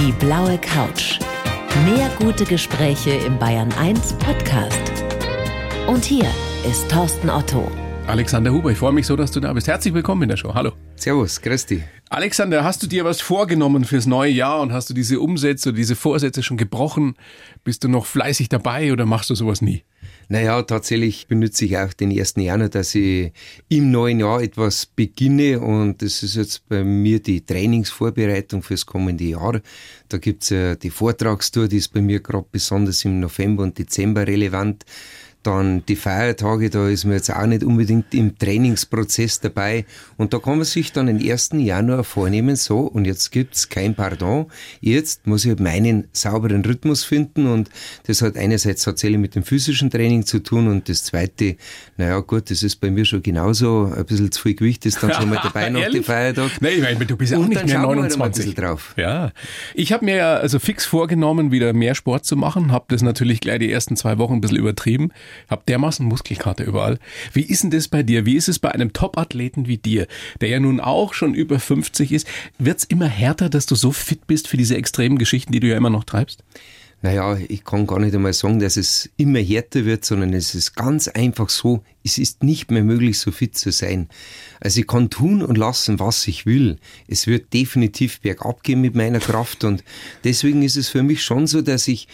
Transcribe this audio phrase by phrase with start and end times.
[0.00, 1.18] Die blaue Couch.
[1.84, 4.80] Mehr gute Gespräche im Bayern 1 Podcast.
[5.88, 6.24] Und hier
[6.66, 7.70] ist Thorsten Otto.
[8.06, 9.68] Alexander Huber, ich freue mich so, dass du da bist.
[9.68, 10.54] Herzlich willkommen in der Show.
[10.54, 10.72] Hallo.
[10.96, 11.82] Servus, Christi.
[12.08, 15.96] Alexander, hast du dir was vorgenommen fürs neue Jahr und hast du diese Umsätze, diese
[15.96, 17.14] Vorsätze schon gebrochen?
[17.62, 19.84] Bist du noch fleißig dabei oder machst du sowas nie?
[20.32, 22.34] Naja, tatsächlich benutze ich auch den 1.
[22.36, 23.32] Januar, dass ich
[23.68, 29.24] im neuen Jahr etwas beginne und das ist jetzt bei mir die Trainingsvorbereitung fürs kommende
[29.24, 29.60] Jahr.
[30.08, 34.24] Da gibt's ja die Vortragstour, die ist bei mir gerade besonders im November und Dezember
[34.24, 34.84] relevant.
[35.42, 39.86] Dann die Feiertage, da ist man jetzt auch nicht unbedingt im Trainingsprozess dabei.
[40.16, 41.50] Und da kann man sich dann den 1.
[41.54, 44.46] Januar vornehmen, so, und jetzt gibt's kein Pardon.
[44.80, 47.70] Jetzt muss ich halt meinen sauberen Rhythmus finden und
[48.06, 51.56] das hat einerseits tatsächlich mit dem physischen Training zu tun und das zweite,
[51.96, 55.12] naja gut, das ist bei mir schon genauso, ein bisschen zu viel Gewicht ist dann
[55.12, 56.50] schon mal dabei nach dem Feiertag.
[56.60, 58.46] Nee, ich meine, du bist ja auch nicht mehr schauen wir halt 29.
[58.46, 58.94] mal ein drauf.
[58.96, 59.32] Ja,
[59.74, 62.72] ich habe mir ja also fix vorgenommen, wieder mehr Sport zu machen.
[62.72, 65.12] Habe das natürlich gleich die ersten zwei Wochen ein bisschen übertrieben.
[65.48, 66.98] Hab dermaßen Muskelkater überall.
[67.32, 68.26] Wie ist denn das bei dir?
[68.26, 70.06] Wie ist es bei einem Top-Athleten wie dir,
[70.40, 72.26] der ja nun auch schon über 50 ist?
[72.58, 75.76] Wird's immer härter, dass du so fit bist für diese extremen Geschichten, die du ja
[75.76, 76.44] immer noch treibst?
[77.02, 80.74] Naja, ich kann gar nicht einmal sagen, dass es immer härter wird, sondern es ist
[80.74, 84.08] ganz einfach so, es ist nicht mehr möglich, so fit zu sein.
[84.60, 86.76] Also ich kann tun und lassen, was ich will.
[87.08, 89.82] Es wird definitiv bergab gehen mit meiner Kraft und
[90.24, 92.06] deswegen ist es für mich schon so, dass ich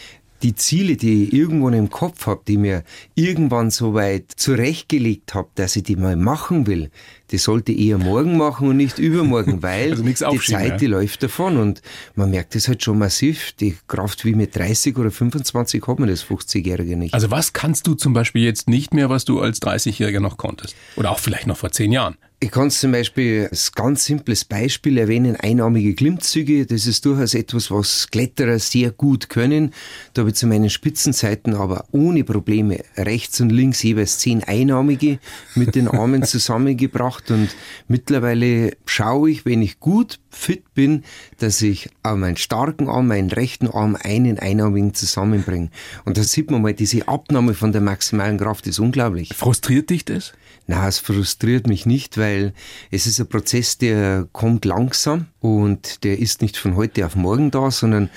[0.46, 2.84] die Ziele, die ich irgendwann im Kopf habe, die mir
[3.16, 6.90] irgendwann so weit zurechtgelegt habe, dass ich die mal machen will,
[7.32, 10.76] die sollte ich eher morgen machen und nicht übermorgen, weil Also die Zeit, ja.
[10.76, 11.82] die läuft davon und
[12.14, 13.54] man merkt es halt schon massiv.
[13.58, 17.12] Die Kraft wie mit 30 oder 25 hat man das 50-Jährige nicht.
[17.12, 20.76] Also was kannst du zum Beispiel jetzt nicht mehr, was du als 30-Jähriger noch konntest?
[20.94, 22.16] Oder auch vielleicht noch vor zehn Jahren?
[22.38, 26.66] Ich kann zum Beispiel als ganz simples Beispiel erwähnen, einarmige Klimmzüge.
[26.66, 29.72] Das ist durchaus etwas, was Kletterer sehr gut können.
[30.12, 35.18] Da habe ich zu meinen Spitzenzeiten aber ohne Probleme rechts und links jeweils zehn einarmige
[35.54, 37.30] mit den Armen zusammengebracht.
[37.30, 37.48] Und
[37.88, 41.04] mittlerweile schaue ich, wenn ich gut fit bin,
[41.38, 45.70] dass ich auf meinen starken Arm, meinen rechten Arm einen einarmigen zusammenbringe.
[46.04, 49.30] Und da sieht man mal, diese Abnahme von der maximalen Kraft ist unglaublich.
[49.34, 50.34] Frustriert dich das?
[50.66, 52.52] Na, es frustriert mich nicht, weil
[52.90, 57.52] es ist ein Prozess, der kommt langsam und der ist nicht von heute auf morgen
[57.52, 58.10] da, sondern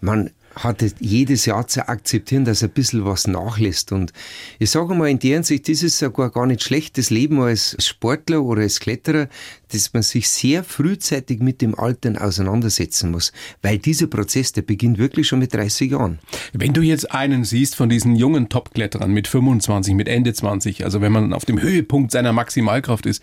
[0.00, 3.92] man hat es jedes Jahr zu akzeptieren, dass ein bisschen was nachlässt.
[3.92, 4.12] Und
[4.58, 7.76] ich sage mal, in der Hinsicht ist es sogar gar nicht schlecht, das Leben als
[7.78, 9.28] Sportler oder als Kletterer,
[9.68, 13.32] dass man sich sehr frühzeitig mit dem Altern auseinandersetzen muss.
[13.60, 16.18] Weil dieser Prozess, der beginnt wirklich schon mit 30 Jahren.
[16.52, 21.00] Wenn du jetzt einen siehst von diesen jungen Top-Kletterern mit 25, mit Ende 20, also
[21.00, 23.22] wenn man auf dem Höhepunkt seiner Maximalkraft ist,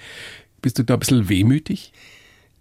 [0.62, 1.92] bist du da ein bisschen wehmütig?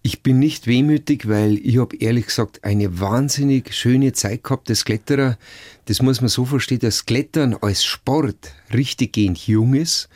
[0.04, 4.84] Ich bin nicht wehmütig, weil ich habe ehrlich gesagt eine wahnsinnig schöne Zeit gehabt als
[4.84, 5.38] Kletterer.
[5.84, 10.08] Das muss man so verstehen, dass Klettern als Sport richtiggehend jung ist.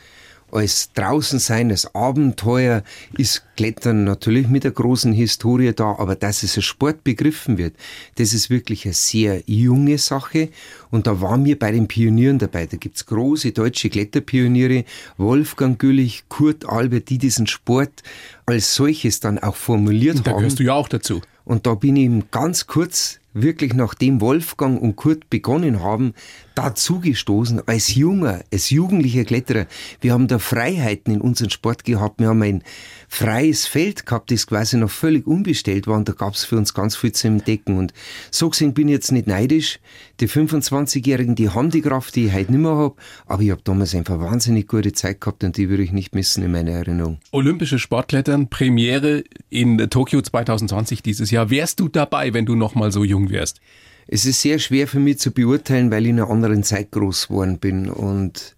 [0.49, 2.83] Als draußen sein, als Abenteuer
[3.17, 7.75] ist Klettern natürlich mit der großen Historie da, aber dass es als Sport begriffen wird,
[8.15, 10.49] das ist wirklich eine sehr junge Sache.
[10.89, 12.65] Und da waren wir bei den Pionieren dabei.
[12.65, 14.85] Da gibt's große deutsche Kletterpioniere,
[15.17, 18.03] Wolfgang Güllich, Kurt Albert, die diesen Sport
[18.45, 20.37] als solches dann auch formuliert Da haben.
[20.37, 21.21] gehörst du ja auch dazu.
[21.43, 26.13] Und da bin ich ganz kurz, wirklich nachdem Wolfgang und Kurt begonnen haben,
[26.57, 29.67] dazugestoßen als junger, als jugendlicher Kletterer.
[30.01, 32.19] Wir haben da Freiheiten in unserem Sport gehabt.
[32.19, 32.63] Wir haben ein
[33.07, 35.97] freies Feld gehabt, das quasi noch völlig unbestellt war.
[35.97, 37.77] Und da gab es für uns ganz viel zu entdecken.
[37.77, 37.93] Und
[38.31, 39.79] so gesehen bin ich jetzt nicht neidisch.
[40.19, 42.95] Die 25-Jährigen, die haben die Kraft, die ich heute nicht mehr habe.
[43.27, 46.43] Aber ich habe damals einfach wahnsinnig gute Zeit gehabt und die würde ich nicht missen
[46.43, 47.19] in meiner Erinnerung.
[47.31, 51.51] Olympische Sportklettern, Premiere in Tokio 2020 dieses Jahr.
[51.51, 53.59] Wärst du dabei, wenn du noch mal so jung wärst?
[54.07, 57.27] Es ist sehr schwer für mich zu beurteilen, weil ich in einer anderen Zeit groß
[57.27, 57.89] geworden bin.
[57.89, 58.55] Und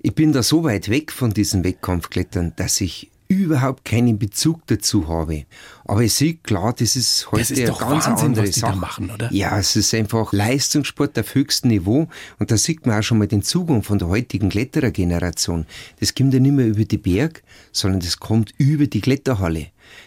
[0.00, 5.08] ich bin da so weit weg von diesem Wettkampfklettern, dass ich überhaupt keinen Bezug dazu
[5.08, 5.44] habe.
[5.84, 8.78] Aber ich sehe klar, das ist heute Das ist eine ganz Wahnsinn, andere Sache.
[8.78, 9.30] machen, oder?
[9.32, 12.08] Ja, es ist einfach Leistungssport auf höchstem Niveau.
[12.38, 15.66] Und da sieht man auch schon mal den Zugang von der heutigen Kletterergeneration.
[16.00, 19.66] Das kommt ja nicht mehr über die Berg, sondern das kommt über die Kletterhalle.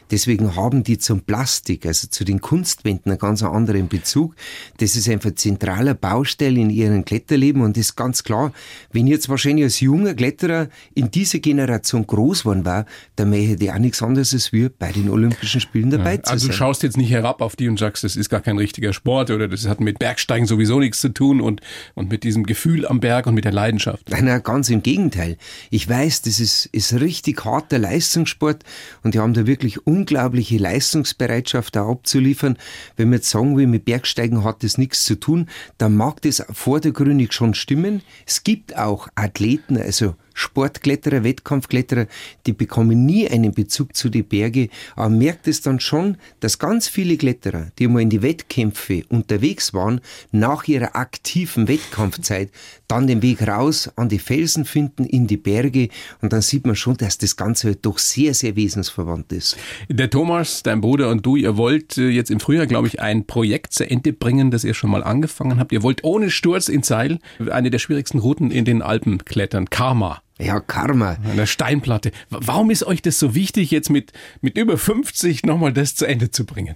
[0.10, 4.36] Deswegen haben die zum Plastik, also zu den Kunstwänden, einen ganz anderen Bezug.
[4.78, 8.52] Das ist einfach ein zentraler Baustein in ihrem Kletterleben und das ist ganz klar,
[8.92, 12.86] wenn jetzt wahrscheinlich als junger Kletterer in dieser Generation groß geworden war,
[13.16, 16.48] dann möchte ich auch nichts anderes als wir bei den Olympischen Spielen dabei zu Also
[16.48, 16.58] du sein.
[16.58, 19.48] schaust jetzt nicht herab auf die und sagst, das ist gar kein richtiger Sport oder
[19.48, 21.62] das hat mit Bergsteigen sowieso nichts zu tun und,
[21.96, 24.10] und mit diesem Gefühl am Berg und mit der Leidenschaft.
[24.10, 25.38] Nein, nein, ganz im Gegenteil.
[25.70, 28.64] Ich weiß, das ist, ist richtig harter Leistungssport
[29.04, 32.58] und die haben da wirklich natürlich unglaubliche Leistungsbereitschaft da abzuliefern.
[32.96, 35.48] Wenn wir jetzt sagen will, mit Bergsteigen hat das nichts zu tun,
[35.78, 38.02] dann mag das vordergründig schon stimmen.
[38.26, 42.08] Es gibt auch Athleten, also Sportkletterer, Wettkampfkletterer,
[42.46, 46.88] die bekommen nie einen Bezug zu den Bergen, aber merkt es dann schon, dass ganz
[46.88, 50.02] viele Kletterer, die mal in die Wettkämpfe unterwegs waren,
[50.32, 52.50] nach ihrer aktiven Wettkampfzeit
[52.88, 55.90] dann den Weg raus an die Felsen finden, in die Berge
[56.22, 59.58] und dann sieht man schon, dass das Ganze halt doch sehr, sehr wesensverwandt ist.
[59.90, 63.26] Der Thomas, dein Bruder und du, ihr wollt äh, jetzt im Frühjahr, glaube ich, ein
[63.26, 65.72] Projekt zu Ende bringen, das ihr schon mal angefangen habt.
[65.72, 67.20] Ihr wollt ohne Sturz ins Seil
[67.50, 70.22] eine der schwierigsten Routen in den Alpen klettern, Karma.
[70.42, 71.18] Ja, Karma.
[71.24, 72.12] Eine Steinplatte.
[72.30, 74.12] Warum ist euch das so wichtig, jetzt mit,
[74.42, 76.76] mit über 50 nochmal das zu Ende zu bringen?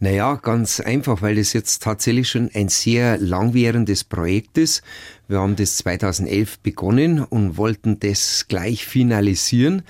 [0.00, 4.82] Naja, ganz einfach, weil das jetzt tatsächlich schon ein sehr langwierendes Projekt ist.
[5.28, 9.82] Wir haben das 2011 begonnen und wollten das gleich finalisieren.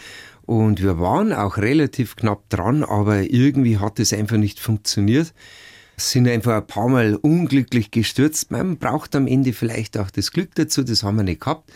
[0.43, 5.32] Und wir waren auch relativ knapp dran, aber irgendwie hat es einfach nicht funktioniert.
[5.97, 8.50] Sind einfach ein paar Mal unglücklich gestürzt.
[8.50, 11.71] Man braucht am Ende vielleicht auch das Glück dazu, das haben wir nicht gehabt.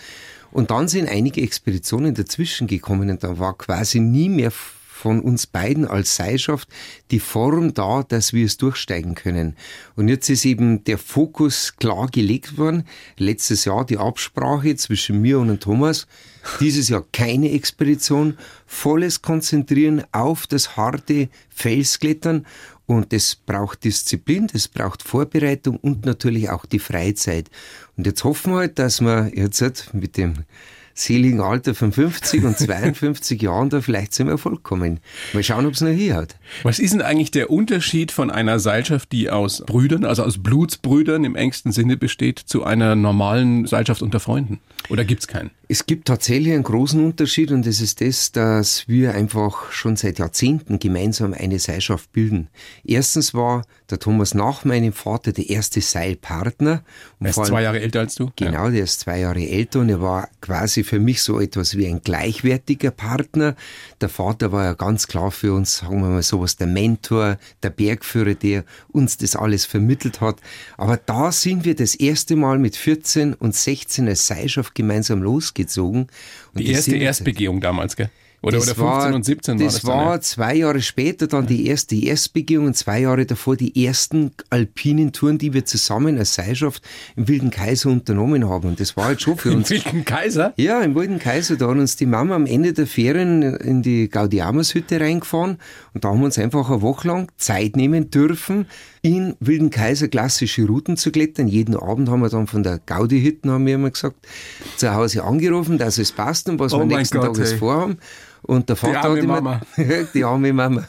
[0.50, 4.52] Und dann sind einige Expeditionen dazwischen gekommen und da war quasi nie mehr
[4.98, 6.68] von uns beiden als Seilschaft
[7.12, 9.56] die Form da, dass wir es durchsteigen können.
[9.94, 12.84] Und jetzt ist eben der Fokus klar gelegt worden.
[13.16, 16.08] Letztes Jahr die Absprache zwischen mir und Thomas.
[16.58, 22.44] Dieses Jahr keine Expedition, volles Konzentrieren auf das harte Felsklettern
[22.88, 27.50] und das braucht Disziplin, das braucht Vorbereitung und natürlich auch die Freizeit.
[27.96, 30.44] Und jetzt hoffen wir halt, dass wir jetzt mit dem
[30.98, 35.00] seligen Alter von 50 und 52 Jahren da vielleicht zum Erfolg kommen.
[35.32, 36.36] Mal schauen, ob es noch hier hat.
[36.62, 41.24] Was ist denn eigentlich der Unterschied von einer Seilschaft, die aus Brüdern, also aus Blutsbrüdern
[41.24, 44.60] im engsten Sinne besteht, zu einer normalen Seilschaft unter Freunden?
[44.88, 45.50] Oder gibt es keinen?
[45.70, 50.18] Es gibt tatsächlich einen großen Unterschied und das ist das, dass wir einfach schon seit
[50.18, 52.48] Jahrzehnten gemeinsam eine Seilschaft bilden.
[52.84, 56.84] Erstens war der Thomas nach meinem Vater der erste Seilpartner.
[57.20, 58.30] er ist zwei Jahre älter als du?
[58.36, 61.86] Genau, der ist zwei Jahre älter und er war quasi für mich so etwas wie
[61.86, 63.54] ein gleichwertiger Partner.
[64.00, 67.70] Der Vater war ja ganz klar für uns, sagen wir mal sowas, der Mentor, der
[67.70, 70.40] Bergführer, der uns das alles vermittelt hat.
[70.76, 76.08] Aber da sind wir das erste Mal mit 14 und 16 als Seilschaft gemeinsam losgezogen.
[76.54, 78.10] Und die erste Erstbegehung damals, gell?
[78.40, 80.20] Oder, das oder 15 war, und 17 war das das war dann, ja.
[80.20, 85.38] zwei Jahre später dann die erste Erstbegehung und zwei Jahre davor die ersten alpinen Touren,
[85.38, 86.82] die wir zusammen als Seilschaft
[87.16, 88.68] im Wilden Kaiser unternommen haben.
[88.68, 89.70] Und das war halt schon für uns.
[89.70, 90.54] Im Wilden Kaiser?
[90.56, 91.56] Ja, im Wilden Kaiser.
[91.56, 95.58] Da hat uns die Mama am Ende der Ferien in die Gaudiamus-Hütte reingefahren
[95.94, 98.66] und da haben wir uns einfach eine Woche lang Zeit nehmen dürfen,
[99.02, 101.48] in Wilden Kaiser klassische Routen zu klettern.
[101.48, 104.16] Jeden Abend haben wir dann von der Gaudi-Hütten, haben wir immer gesagt,
[104.76, 107.56] zu Hause angerufen, dass es passt und was Oh wir nächsten Gott, Tag hey.
[107.58, 107.98] vorhaben.
[108.48, 109.60] Und der Vater arme hat immer, Mama.
[110.14, 110.82] die arme Mama.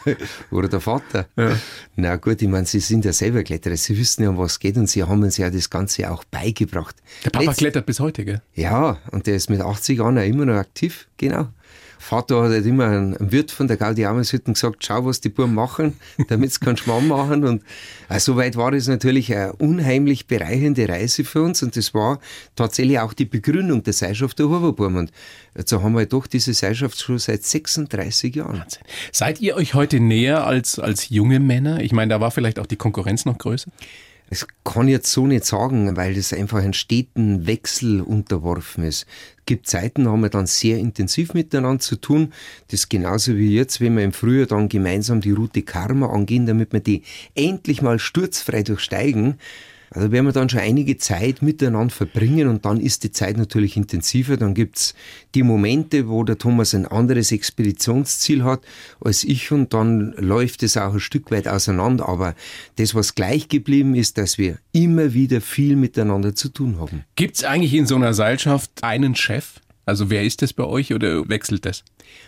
[0.49, 1.25] Oder der Vater.
[1.35, 1.57] Ja.
[1.97, 4.59] Na gut, ich meine, sie sind ja selber Kletterer, sie wissen ja, um was es
[4.59, 6.95] geht und sie haben uns ja das Ganze auch beigebracht.
[7.25, 8.41] Der Papa Letzt- klettert bis heute, gell?
[8.55, 11.49] ja, und der ist mit 80 Jahren auch immer noch aktiv, genau.
[12.09, 15.93] Vater hat halt immer einem Wirt von der Gaudiamus-Hütten gesagt, schau, was die Buben machen,
[16.27, 17.45] damit sie keinen Schmarrn machen.
[17.45, 17.61] Und
[18.09, 21.61] äh, soweit war es natürlich eine unheimlich bereichernde Reise für uns.
[21.61, 22.19] Und das war
[22.55, 24.95] tatsächlich auch die Begründung der Seilschaft der Huberburm.
[24.95, 25.11] Und
[25.67, 28.63] so haben wir doch diese Seilschaft schon seit 36 Jahren.
[29.11, 31.79] Seid ihr euch heute näher als, als junge Männer?
[31.81, 33.69] Ich meine, da war vielleicht auch die Konkurrenz noch größer.
[34.29, 39.07] Das kann ich jetzt so nicht sagen, weil das einfach einen steten Wechsel unterworfen ist.
[39.37, 42.31] Es gibt Zeiten, da haben wir dann sehr intensiv miteinander zu tun.
[42.67, 46.45] Das ist genauso wie jetzt, wenn wir im Frühjahr dann gemeinsam die Route Karma angehen,
[46.45, 47.01] damit wir die
[47.33, 49.39] endlich mal sturzfrei durchsteigen.
[49.91, 53.77] Also werden wir dann schon einige Zeit miteinander verbringen und dann ist die Zeit natürlich
[53.77, 54.37] intensiver.
[54.37, 54.93] Dann gibt's
[55.35, 58.61] die Momente, wo der Thomas ein anderes Expeditionsziel hat
[59.01, 62.07] als ich und dann läuft es auch ein Stück weit auseinander.
[62.07, 62.35] Aber
[62.75, 67.03] das, was gleich geblieben ist, dass wir immer wieder viel miteinander zu tun haben.
[67.15, 69.59] Gibt es eigentlich in so einer Seilschaft einen Chef?
[69.89, 71.83] Also wer ist das bei euch oder wechselt das?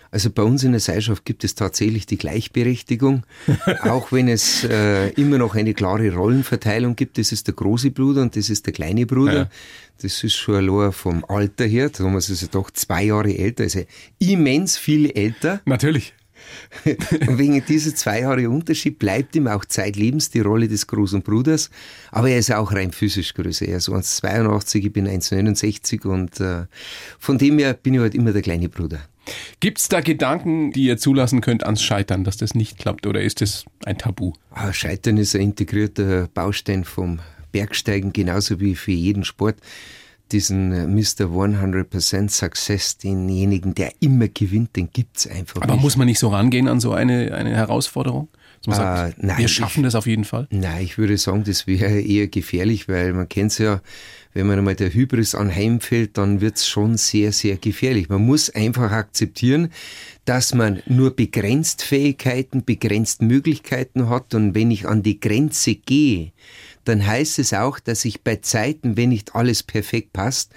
[0.09, 3.23] Also bei uns in der Seilschaft gibt es tatsächlich die Gleichberechtigung,
[3.83, 7.17] auch wenn es äh, immer noch eine klare Rollenverteilung gibt.
[7.17, 9.33] Das ist der große Bruder und das ist der kleine Bruder.
[9.33, 9.49] Ja.
[10.01, 11.91] Das ist schon allein vom Alter her.
[11.91, 13.83] Thomas ist ja doch zwei Jahre älter, also
[14.17, 15.61] immens viel älter.
[15.65, 16.13] Natürlich.
[17.27, 21.69] Und wegen dieser zwei Jahre Unterschied bleibt ihm auch zeitlebens die Rolle des großen Bruders.
[22.11, 23.67] Aber er ist auch rein physisch größer.
[23.67, 26.65] Er ist 1,82, ich bin 1,69 und äh,
[27.19, 28.99] von dem her bin ich halt immer der kleine Bruder.
[29.59, 33.21] Gibt es da Gedanken, die ihr zulassen könnt ans Scheitern, dass das nicht klappt oder
[33.21, 34.33] ist das ein Tabu?
[34.49, 37.19] Ah, Scheitern ist ein integrierter Baustein vom
[37.51, 39.57] Bergsteigen, genauso wie für jeden Sport.
[40.31, 41.25] Diesen äh, Mr.
[41.25, 45.81] 100% Success, denjenigen, der immer gewinnt, den gibt's einfach Aber nicht.
[45.83, 48.27] muss man nicht so rangehen an so eine, eine Herausforderung?
[48.63, 50.47] Dass man sagt, Äh, nein, wir schaffen ich- das auf jeden Fall.
[50.51, 53.81] Nein, ich würde sagen, das wäre eher gefährlich, weil man kennt es ja,
[54.33, 58.07] wenn man einmal der Hybris anheimfällt, dann wird's schon sehr, sehr gefährlich.
[58.07, 59.69] Man muss einfach akzeptieren,
[60.25, 66.31] dass man nur begrenzt Fähigkeiten, begrenzt Möglichkeiten hat und wenn ich an die Grenze gehe,
[66.85, 70.53] dann heißt es auch, dass ich bei Zeiten, wenn nicht alles perfekt passt,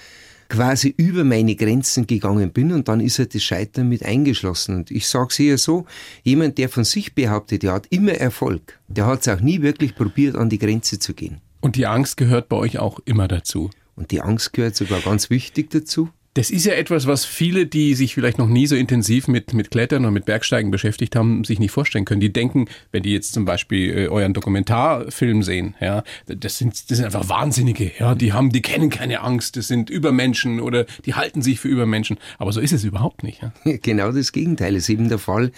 [0.48, 4.76] quasi über meine Grenzen gegangen bin und dann ist halt das Scheitern mit eingeschlossen.
[4.76, 5.86] Und ich sage es eher so,
[6.22, 9.94] jemand, der von sich behauptet, der hat immer Erfolg, der hat es auch nie wirklich
[9.94, 11.40] probiert, an die Grenze zu gehen.
[11.60, 13.70] Und die Angst gehört bei euch auch immer dazu.
[13.96, 16.10] Und die Angst gehört sogar ganz wichtig dazu.
[16.34, 19.70] Das ist ja etwas, was viele, die sich vielleicht noch nie so intensiv mit, mit
[19.70, 22.20] Klettern und mit Bergsteigen beschäftigt haben, sich nicht vorstellen können.
[22.20, 26.98] Die denken, wenn die jetzt zum Beispiel äh, euren Dokumentarfilm sehen, ja, das sind, das
[26.98, 31.14] sind einfach Wahnsinnige, ja, die haben, die kennen keine Angst, das sind Übermenschen oder die
[31.14, 32.18] halten sich für Übermenschen.
[32.38, 33.40] Aber so ist es überhaupt nicht.
[33.40, 33.52] Ja.
[33.84, 35.52] Genau das Gegenteil ist eben der Fall.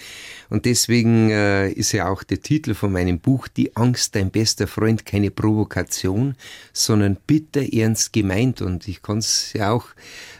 [0.49, 4.67] Und deswegen äh, ist ja auch der Titel von meinem Buch Die Angst, dein bester
[4.67, 6.35] Freund, keine Provokation,
[6.71, 8.61] sondern bitter ernst gemeint.
[8.61, 9.87] Und ich kann es ja auch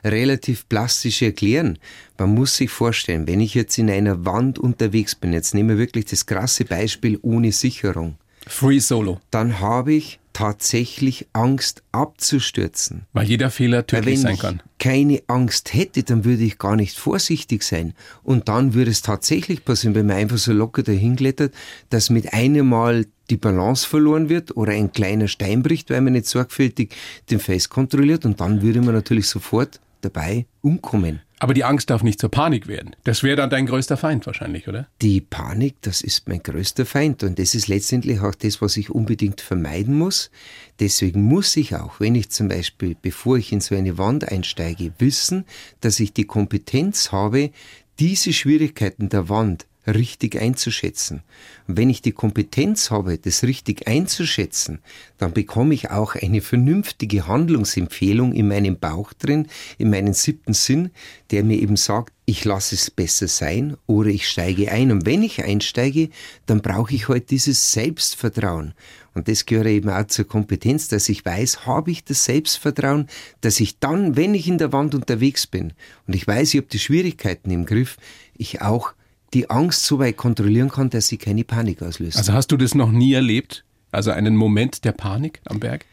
[0.03, 0.26] relativ
[0.67, 1.79] plastisch erklären.
[2.17, 5.77] Man muss sich vorstellen, wenn ich jetzt in einer Wand unterwegs bin, jetzt nehmen wir
[5.77, 8.17] wirklich das krasse Beispiel ohne Sicherung,
[8.47, 13.07] Free Solo, dann habe ich tatsächlich Angst abzustürzen.
[13.11, 14.61] weil jeder Fehler tödlich wenn sein ich kann.
[14.77, 17.93] keine Angst hätte, dann würde ich gar nicht vorsichtig sein.
[18.23, 21.55] Und dann würde es tatsächlich passieren, wenn man einfach so locker dahin klettert,
[21.89, 26.13] dass mit einem Mal die Balance verloren wird oder ein kleiner Stein bricht, weil man
[26.13, 26.95] nicht sorgfältig
[27.31, 31.21] den Face kontrolliert und dann würde man natürlich sofort dabei umkommen.
[31.39, 32.95] Aber die Angst darf nicht zur Panik werden.
[33.03, 34.87] Das wäre dann dein größter Feind wahrscheinlich, oder?
[35.03, 38.89] Die Panik, das ist mein größter Feind und das ist letztendlich auch das, was ich
[38.89, 40.31] unbedingt vermeiden muss.
[40.79, 44.93] Deswegen muss ich auch, wenn ich zum Beispiel, bevor ich in so eine Wand einsteige,
[44.97, 45.45] wissen,
[45.79, 47.51] dass ich die Kompetenz habe,
[47.99, 51.23] diese Schwierigkeiten der Wand richtig einzuschätzen.
[51.67, 54.79] Und wenn ich die Kompetenz habe, das richtig einzuschätzen,
[55.17, 60.91] dann bekomme ich auch eine vernünftige Handlungsempfehlung in meinem Bauch drin, in meinen siebten Sinn,
[61.31, 64.91] der mir eben sagt, ich lasse es besser sein oder ich steige ein.
[64.91, 66.09] Und wenn ich einsteige,
[66.45, 68.73] dann brauche ich halt dieses Selbstvertrauen.
[69.13, 73.07] Und das gehört eben auch zur Kompetenz, dass ich weiß, habe ich das Selbstvertrauen,
[73.41, 75.73] dass ich dann, wenn ich in der Wand unterwegs bin
[76.05, 77.97] und ich weiß, ich habe die Schwierigkeiten im Griff,
[78.35, 78.93] ich auch
[79.33, 82.17] die Angst so weit kontrollieren kann, dass sie keine Panik auslöst.
[82.17, 83.63] Also hast du das noch nie erlebt?
[83.91, 85.85] Also einen Moment der Panik am Berg?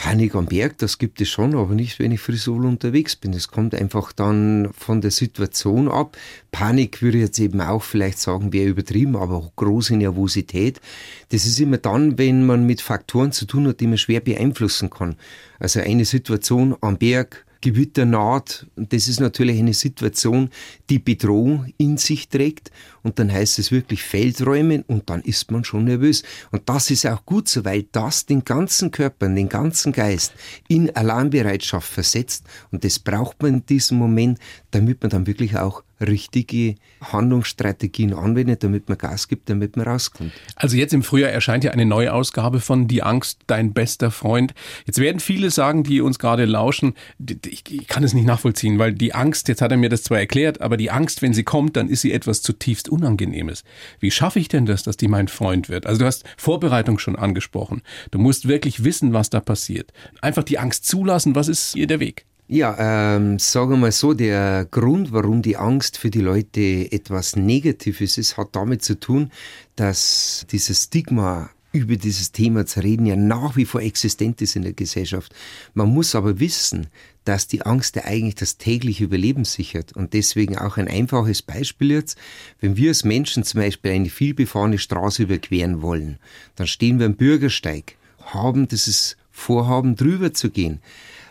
[0.00, 3.34] Panik am Berg, das gibt es schon, aber nicht, wenn ich frisol unterwegs bin.
[3.34, 6.16] Es kommt einfach dann von der Situation ab.
[6.52, 10.80] Panik würde ich jetzt eben auch vielleicht sagen, wäre übertrieben, aber auch große Nervosität.
[11.28, 14.88] Das ist immer dann, wenn man mit Faktoren zu tun hat, die man schwer beeinflussen
[14.88, 15.16] kann.
[15.58, 18.66] Also eine Situation am Berg, Gewitter naht.
[18.76, 20.50] Und das ist natürlich eine Situation,
[20.88, 22.70] die Bedrohung in sich trägt.
[23.02, 26.22] Und dann heißt es wirklich Feldräumen und dann ist man schon nervös.
[26.50, 30.32] Und das ist auch gut so, weil das den ganzen Körper, den ganzen Geist
[30.68, 32.44] in Alarmbereitschaft versetzt.
[32.70, 34.38] Und das braucht man in diesem Moment,
[34.70, 40.32] damit man dann wirklich auch richtige Handlungsstrategien anwendet, damit man Gas gibt, damit man rauskommt.
[40.56, 44.54] Also jetzt im Frühjahr erscheint ja eine neue Ausgabe von Die Angst, dein bester Freund.
[44.86, 48.94] Jetzt werden viele sagen, die uns gerade lauschen, ich, ich kann es nicht nachvollziehen, weil
[48.94, 51.76] die Angst, jetzt hat er mir das zwar erklärt, aber die Angst, wenn sie kommt,
[51.76, 53.64] dann ist sie etwas zutiefst Unangenehmes.
[53.98, 55.86] Wie schaffe ich denn das, dass die mein Freund wird?
[55.86, 57.82] Also du hast Vorbereitung schon angesprochen.
[58.10, 59.92] Du musst wirklich wissen, was da passiert.
[60.20, 62.26] Einfach die Angst zulassen, was ist hier der Weg?
[62.52, 67.36] Ja, ähm, sagen wir mal so, der Grund, warum die Angst für die Leute etwas
[67.36, 69.30] Negatives ist, hat damit zu tun,
[69.76, 74.62] dass dieses Stigma über dieses Thema zu reden ja nach wie vor existent ist in
[74.62, 75.34] der Gesellschaft.
[75.74, 76.88] Man muss aber wissen,
[77.24, 79.92] dass die Angst ja eigentlich das tägliche Überleben sichert.
[79.92, 82.18] Und deswegen auch ein einfaches Beispiel jetzt.
[82.60, 86.18] Wenn wir als Menschen zum Beispiel eine vielbefahrene Straße überqueren wollen,
[86.56, 90.80] dann stehen wir am Bürgersteig, haben dieses Vorhaben drüber zu gehen.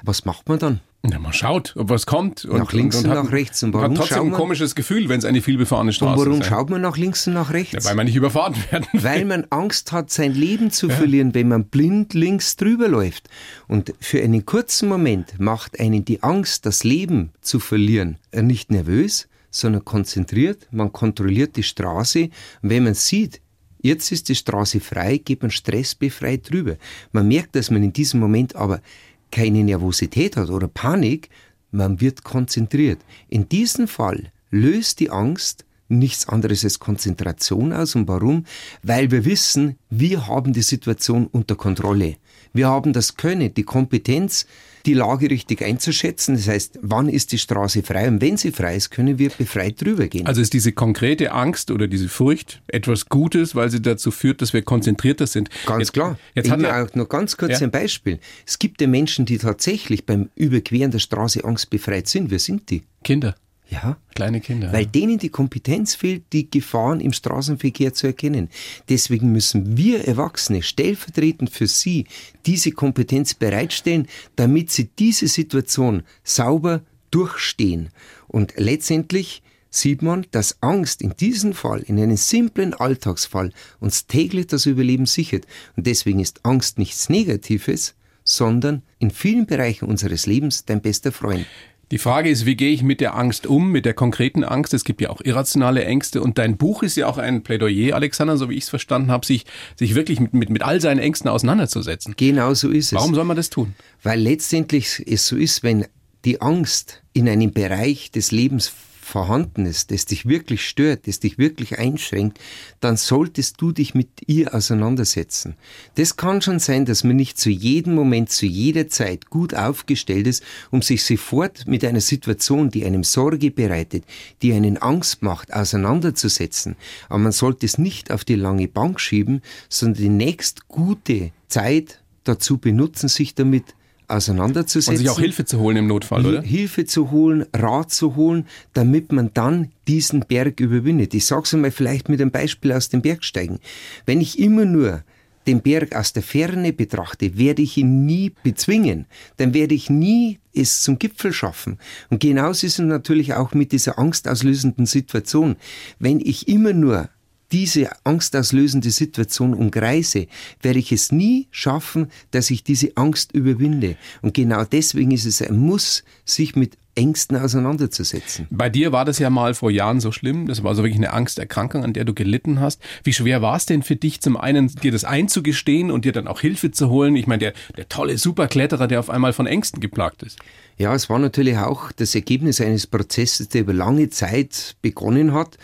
[0.04, 0.80] Was macht man dann?
[1.02, 2.44] Na, man schaut, ob was kommt.
[2.44, 3.64] Und, Nach links und hat, nach rechts.
[3.64, 6.42] Und hat warum trotzdem schaut ein komisches Gefühl, wenn es eine vielbefahrene Straße Und warum
[6.42, 6.48] ist.
[6.48, 7.72] schaut man nach links und nach rechts?
[7.72, 9.04] Ja, weil man nicht überfahren werden will.
[9.04, 13.30] Weil man Angst hat, sein Leben zu verlieren, wenn man blind links drüber läuft.
[13.70, 19.30] Und für einen kurzen Moment macht einen die Angst, das Leben zu verlieren, nicht nervös,
[19.52, 20.68] sondern konzentriert.
[20.72, 22.24] Man kontrolliert die Straße.
[22.62, 23.40] Und wenn man sieht,
[23.82, 26.76] jetzt ist die Straße frei, geht man stressbefreit drüber.
[27.14, 28.82] Man merkt, dass man in diesem Moment aber
[29.32, 31.30] keine Nervosität hat oder Panik,
[31.72, 33.00] man wird konzentriert.
[33.28, 37.96] In diesem Fall löst die Angst nichts anderes als Konzentration aus.
[37.96, 38.46] Und warum?
[38.84, 42.16] Weil wir wissen, wir haben die Situation unter Kontrolle.
[42.54, 44.46] Wir haben das Können, die Kompetenz,
[44.86, 46.36] die Lage richtig einzuschätzen.
[46.36, 48.08] Das heißt, wann ist die Straße frei?
[48.08, 50.26] Und wenn sie frei ist, können wir befreit drüber gehen.
[50.26, 54.54] Also ist diese konkrete Angst oder diese Furcht etwas Gutes, weil sie dazu führt, dass
[54.54, 55.50] wir konzentrierter sind?
[55.66, 56.18] Ganz jetzt, klar.
[56.34, 57.68] Jetzt ich hat er, auch noch ganz kurz Ja.
[57.68, 58.20] ein Beispiel.
[58.48, 62.32] Es gibt ja Menschen, die tatsächlich beim Überqueren der Straße angstbefreit sind.
[62.32, 62.84] Wer sind die?
[63.04, 63.36] Kinder,
[63.70, 64.74] Ja, kleine Kinder.
[64.74, 68.50] weil denen die Kompetenz fehlt, die Gefahren im Straßenverkehr zu erkennen.
[68.90, 72.06] Deswegen müssen wir Erwachsene stellvertretend für sie
[72.46, 77.90] diese Kompetenz bereitstellen, damit sie diese Situation sauber durchstehen.
[78.28, 84.48] Und letztendlich sieht man, dass Angst in diesem Fall, in einem simplen Alltagsfall, uns täglich
[84.48, 85.46] das Überleben sichert.
[85.76, 91.46] Und deswegen ist Angst nichts Negatives, sondern in vielen Bereichen unseres Lebens dein bester Freund.
[91.92, 94.76] Die Frage ist, wie gehe ich mit der Angst um, mit der konkreten Angst?
[94.76, 98.38] Es gibt ja auch irrationale Ängste und dein Buch ist ja auch ein Plädoyer, Alexander,
[98.38, 101.30] so wie ich es verstanden habe, sich, sich wirklich mit, mit, mit all seinen Ängsten
[101.30, 102.14] auseinanderzusetzen.
[102.16, 102.94] Genau so ist es.
[102.94, 103.74] Warum soll man das tun?
[104.04, 105.88] Weil letztendlich es so ist, wenn
[106.26, 108.72] die Angst in einem Bereich des Lebens
[109.10, 112.40] vorhanden ist, das dich wirklich stört, das dich wirklich einschränkt,
[112.80, 115.56] dann solltest du dich mit ihr auseinandersetzen.
[115.96, 120.28] Das kann schon sein, dass man nicht zu jedem Moment, zu jeder Zeit gut aufgestellt
[120.28, 124.06] ist, um sich sofort mit einer Situation, die einem Sorge bereitet,
[124.42, 126.76] die einen Angst macht, auseinanderzusetzen.
[127.10, 132.00] Aber man sollte es nicht auf die lange Bank schieben, sondern die nächst gute Zeit
[132.24, 133.64] dazu benutzen, sich damit
[134.10, 134.94] auseinanderzusetzen.
[134.94, 136.42] Und sich auch Hilfe zu holen im Notfall, oder?
[136.42, 141.14] Hilfe zu holen, Rat zu holen, damit man dann diesen Berg überwindet.
[141.14, 143.60] Ich sage es einmal vielleicht mit einem Beispiel aus dem Bergsteigen.
[144.06, 145.04] Wenn ich immer nur
[145.48, 149.06] den Berg aus der Ferne betrachte, werde ich ihn nie bezwingen.
[149.38, 151.80] Dann werde ich nie es zum Gipfel schaffen.
[152.10, 155.56] Und genauso ist es natürlich auch mit dieser angstauslösenden Situation.
[155.98, 157.10] Wenn ich immer nur
[157.52, 160.28] diese angstauslösende Situation umkreise,
[160.62, 163.96] werde ich es nie schaffen, dass ich diese Angst überwinde.
[164.22, 168.48] Und genau deswegen ist es ein Muss, sich mit Ängsten auseinanderzusetzen.
[168.50, 170.48] Bei dir war das ja mal vor Jahren so schlimm.
[170.48, 172.82] Das war so wirklich eine Angsterkrankung, an der du gelitten hast.
[173.04, 176.28] Wie schwer war es denn für dich, zum einen dir das einzugestehen und dir dann
[176.28, 177.16] auch Hilfe zu holen?
[177.16, 180.40] Ich meine, der, der tolle Superkletterer, der auf einmal von Ängsten geplagt ist.
[180.78, 185.58] Ja, es war natürlich auch das Ergebnis eines Prozesses, der über lange Zeit begonnen hat.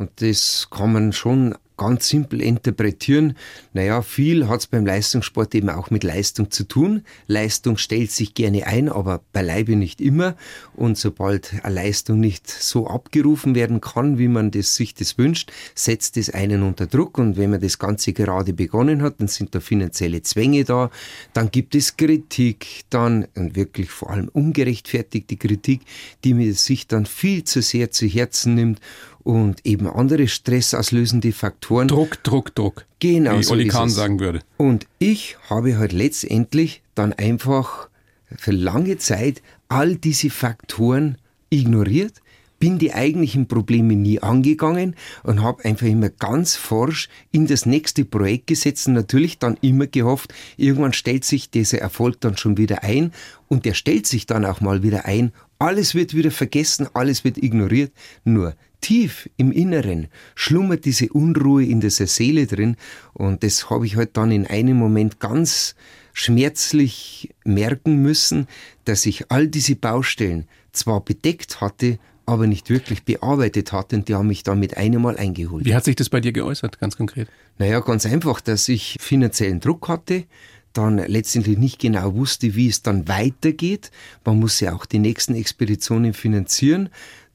[0.00, 3.36] Und das kann man schon ganz simpel interpretieren.
[3.74, 7.02] Naja, viel hat es beim Leistungssport eben auch mit Leistung zu tun.
[7.26, 10.36] Leistung stellt sich gerne ein, aber beileibe nicht immer.
[10.74, 15.52] Und sobald eine Leistung nicht so abgerufen werden kann, wie man das, sich das wünscht,
[15.74, 17.16] setzt es einen unter Druck.
[17.16, 20.90] Und wenn man das Ganze gerade begonnen hat, dann sind da finanzielle Zwänge da.
[21.34, 25.80] Dann gibt es Kritik, dann und wirklich vor allem ungerechtfertigte Kritik,
[26.24, 28.80] die mir sich dann viel zu sehr zu Herzen nimmt
[29.22, 31.88] und eben andere stressauslösende Faktoren.
[31.88, 32.86] Druck, Druck, Druck.
[32.98, 34.40] Genau Wie so Oli ist Kahn sagen würde.
[34.56, 37.88] Und ich habe halt letztendlich dann einfach
[38.36, 41.18] für lange Zeit all diese Faktoren
[41.50, 42.20] ignoriert,
[42.58, 48.04] bin die eigentlichen Probleme nie angegangen und habe einfach immer ganz forsch in das nächste
[48.04, 52.84] Projekt gesetzt und natürlich dann immer gehofft, irgendwann stellt sich dieser Erfolg dann schon wieder
[52.84, 53.12] ein
[53.48, 55.32] und der stellt sich dann auch mal wieder ein.
[55.60, 57.92] Alles wird wieder vergessen, alles wird ignoriert,
[58.24, 62.76] nur tief im Inneren schlummert diese Unruhe in dieser Seele drin
[63.12, 65.74] und das habe ich halt dann in einem Moment ganz
[66.14, 68.48] schmerzlich merken müssen,
[68.86, 74.14] dass ich all diese Baustellen zwar bedeckt hatte, aber nicht wirklich bearbeitet hatte und die
[74.14, 75.66] haben mich dann mit einem Mal eingeholt.
[75.66, 77.28] Wie hat sich das bei dir geäußert, ganz konkret?
[77.58, 80.24] Naja, ganz einfach, dass ich finanziellen Druck hatte,
[80.72, 83.90] dann letztendlich nicht genau wusste, wie es dann weitergeht.
[84.24, 86.90] Man muss ja auch die nächsten Expeditionen finanzieren.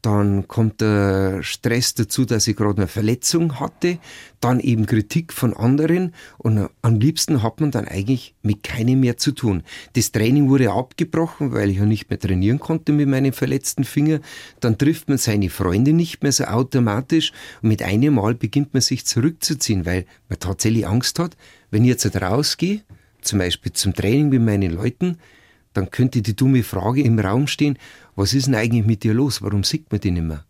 [0.06, 3.98] Dann kommt der Stress dazu, dass ich gerade eine Verletzung hatte.
[4.40, 6.14] Dann eben Kritik von anderen.
[6.38, 9.64] Und am liebsten hat man dann eigentlich mit keinem mehr zu tun.
[9.94, 14.20] Das Training wurde abgebrochen, weil ich ja nicht mehr trainieren konnte mit meinem verletzten Finger.
[14.60, 17.32] Dann trifft man seine Freunde nicht mehr so automatisch.
[17.64, 21.36] Und mit einem Mal beginnt man sich zurückzuziehen, weil man tatsächlich Angst hat,
[21.72, 22.82] wenn ich jetzt rausgehe,
[23.26, 25.18] zum Beispiel zum Training mit meinen Leuten,
[25.74, 27.78] dann könnte die dumme Frage im Raum stehen,
[28.16, 29.42] was ist denn eigentlich mit dir los?
[29.42, 30.46] Warum sieht man die nicht mehr?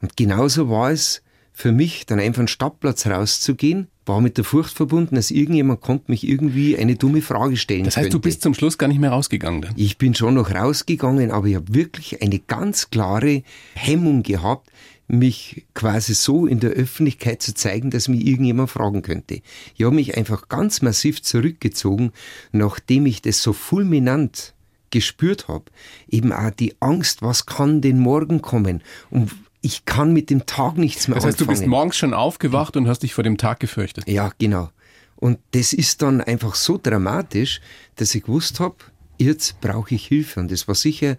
[0.00, 4.74] Und genauso war es für mich, dann einfach einen Stadtplatz rauszugehen, war mit der Furcht
[4.74, 8.16] verbunden, dass irgendjemand kommt mich irgendwie eine dumme Frage stellen Das heißt, könnte.
[8.16, 9.72] du bist zum Schluss gar nicht mehr rausgegangen dann?
[9.76, 14.68] Ich bin schon noch rausgegangen, aber ich habe wirklich eine ganz klare Hemmung gehabt,
[15.06, 19.42] mich quasi so in der Öffentlichkeit zu zeigen, dass mich irgendjemand fragen könnte.
[19.76, 22.12] Ich habe mich einfach ganz massiv zurückgezogen,
[22.52, 24.54] nachdem ich das so fulminant
[24.90, 25.64] gespürt habe.
[26.08, 28.82] Eben auch die Angst, was kann denn morgen kommen?
[29.10, 31.58] Und ich kann mit dem Tag nichts mehr Das heißt, du anfangen.
[31.58, 34.08] bist morgens schon aufgewacht und hast dich vor dem Tag gefürchtet.
[34.08, 34.70] Ja, genau.
[35.16, 37.60] Und das ist dann einfach so dramatisch,
[37.96, 38.76] dass ich gewusst habe,
[39.18, 40.40] jetzt brauche ich Hilfe.
[40.40, 41.16] Und das war sicher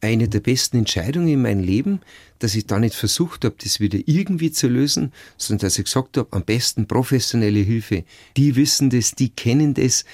[0.00, 2.00] eine der besten Entscheidungen in meinem Leben,
[2.38, 6.16] dass ich da nicht versucht habe, das wieder irgendwie zu lösen, sondern dass ich gesagt
[6.16, 8.04] habe, am besten professionelle Hilfe.
[8.36, 10.04] Die wissen das, die kennen das.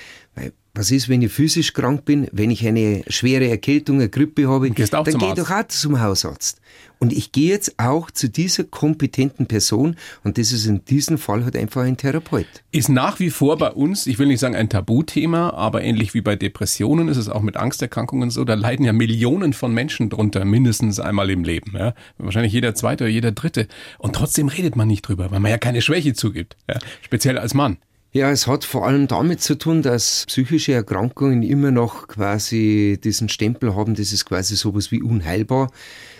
[0.76, 4.66] Was ist, wenn ich physisch krank bin, wenn ich eine schwere Erkältung, eine Grippe habe,
[4.66, 4.90] dann gehe ich
[5.34, 6.60] doch auch zum Hausarzt.
[6.98, 11.44] Und ich gehe jetzt auch zu dieser kompetenten Person und das ist in diesem Fall
[11.44, 12.46] halt einfach ein Therapeut.
[12.72, 16.22] Ist nach wie vor bei uns, ich will nicht sagen ein Tabuthema, aber ähnlich wie
[16.22, 20.44] bei Depressionen ist es auch mit Angsterkrankungen so, da leiden ja Millionen von Menschen drunter,
[20.44, 21.72] mindestens einmal im Leben.
[21.76, 21.94] Ja?
[22.18, 23.68] Wahrscheinlich jeder zweite oder jeder dritte.
[23.98, 26.78] Und trotzdem redet man nicht drüber, weil man ja keine Schwäche zugibt, ja?
[27.02, 27.78] speziell als Mann.
[28.16, 33.28] Ja, es hat vor allem damit zu tun, dass psychische Erkrankungen immer noch quasi diesen
[33.28, 35.72] Stempel haben, das ist quasi sowas wie unheilbar,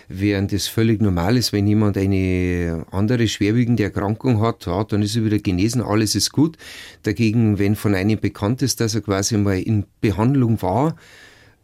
[0.09, 5.15] während es völlig normal ist, wenn jemand eine andere schwerwiegende Erkrankung hat, ja, dann ist
[5.15, 6.57] er wieder genesen, alles ist gut.
[7.03, 10.97] Dagegen, wenn von einem bekannt ist, dass er quasi mal in Behandlung war,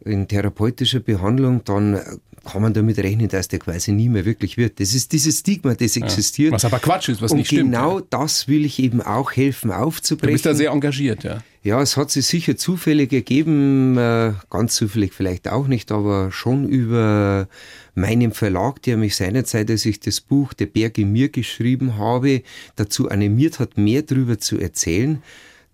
[0.02, 2.00] in therapeutischer Behandlung, dann
[2.44, 4.80] kann man damit rechnen, dass der quasi nie mehr wirklich wird.
[4.80, 6.50] Das ist dieses Stigma, das existiert.
[6.50, 7.72] Ja, was aber Quatsch ist, was und nicht stimmt.
[7.72, 10.30] genau das will ich eben auch helfen aufzubrechen.
[10.30, 11.42] Du bist da sehr engagiert, ja.
[11.64, 16.68] Ja, es hat sich sicher zufällig ergeben, äh, ganz zufällig vielleicht auch nicht, aber schon
[16.68, 17.46] über
[17.94, 22.42] meinen Verlag, der mich seinerzeit, als ich das Buch Der Berg in mir geschrieben habe,
[22.74, 25.22] dazu animiert hat, mehr darüber zu erzählen.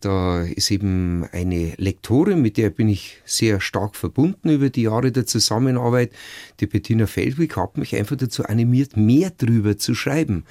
[0.01, 5.11] Da ist eben eine Lektorin, mit der bin ich sehr stark verbunden über die Jahre
[5.11, 6.13] der Zusammenarbeit.
[6.61, 10.45] Die Bettina Feldwig hat mich einfach dazu animiert, mehr drüber zu schreiben.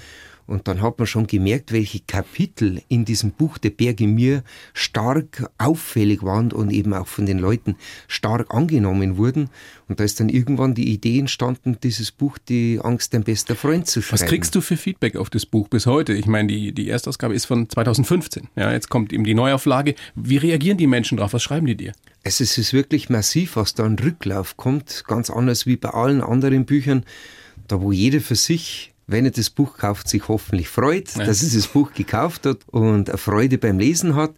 [0.47, 5.49] Und dann hat man schon gemerkt, welche Kapitel in diesem Buch der Berge mir stark
[5.57, 7.75] auffällig waren und eben auch von den Leuten
[8.07, 9.49] stark angenommen wurden.
[9.89, 13.87] Und da ist dann irgendwann die Idee entstanden, dieses Buch Die Angst, dein bester Freund
[13.87, 14.21] zu schreiben.
[14.21, 16.13] Was kriegst du für Feedback auf das Buch bis heute?
[16.13, 18.47] Ich meine, die, die Erstausgabe ist von 2015.
[18.55, 19.95] Ja, jetzt kommt eben die Neuauflage.
[20.15, 21.33] Wie reagieren die Menschen darauf?
[21.33, 21.91] Was schreiben die dir?
[22.23, 25.03] Also es ist wirklich massiv, was da ein Rücklauf kommt.
[25.07, 27.03] Ganz anders wie bei allen anderen Büchern.
[27.67, 31.25] Da wo jeder für sich wenn er das Buch kauft, sich hoffentlich freut, ja.
[31.25, 34.33] dass er das Buch gekauft hat und eine Freude beim Lesen hat.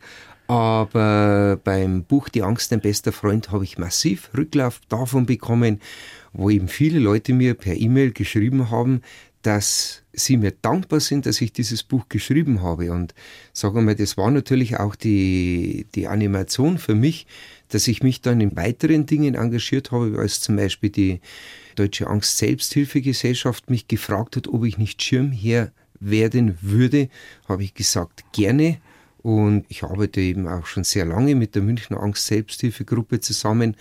[0.47, 5.79] Aber beim Buch Die Angst, dein bester Freund, habe ich massiv Rücklauf davon bekommen,
[6.33, 9.01] wo eben viele Leute mir per E-Mail geschrieben haben,
[9.41, 12.91] dass sie mir dankbar sind, dass ich dieses Buch geschrieben habe.
[12.91, 13.13] Und
[13.53, 17.25] sagen wir das war natürlich auch die, die Animation für mich,
[17.69, 21.21] dass ich mich dann in weiteren Dingen engagiert habe, als zum Beispiel die
[21.75, 27.09] Deutsche Angst-Selbsthilfegesellschaft mich gefragt hat, ob ich nicht Schirmherr werden würde,
[27.47, 28.77] habe ich gesagt, gerne.
[29.21, 33.75] Und ich arbeite eben auch schon sehr lange mit der Münchner Angst-Selbsthilfegruppe zusammen.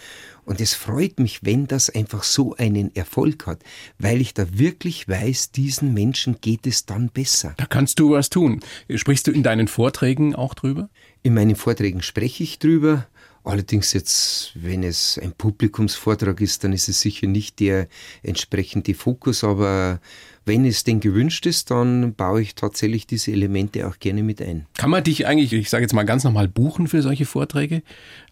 [0.44, 3.62] Und es freut mich, wenn das einfach so einen Erfolg hat,
[3.98, 7.54] weil ich da wirklich weiß, diesen Menschen geht es dann besser.
[7.56, 8.60] Da kannst du was tun.
[8.92, 10.88] Sprichst du in deinen Vorträgen auch drüber?
[11.22, 13.06] In meinen Vorträgen spreche ich drüber.
[13.44, 17.88] Allerdings jetzt, wenn es ein Publikumsvortrag ist, dann ist es sicher nicht der
[18.22, 20.00] entsprechende Fokus, aber
[20.48, 24.66] wenn es denn gewünscht ist, dann baue ich tatsächlich diese Elemente auch gerne mit ein.
[24.76, 27.82] Kann man dich eigentlich, ich sage jetzt mal ganz normal, buchen für solche Vorträge?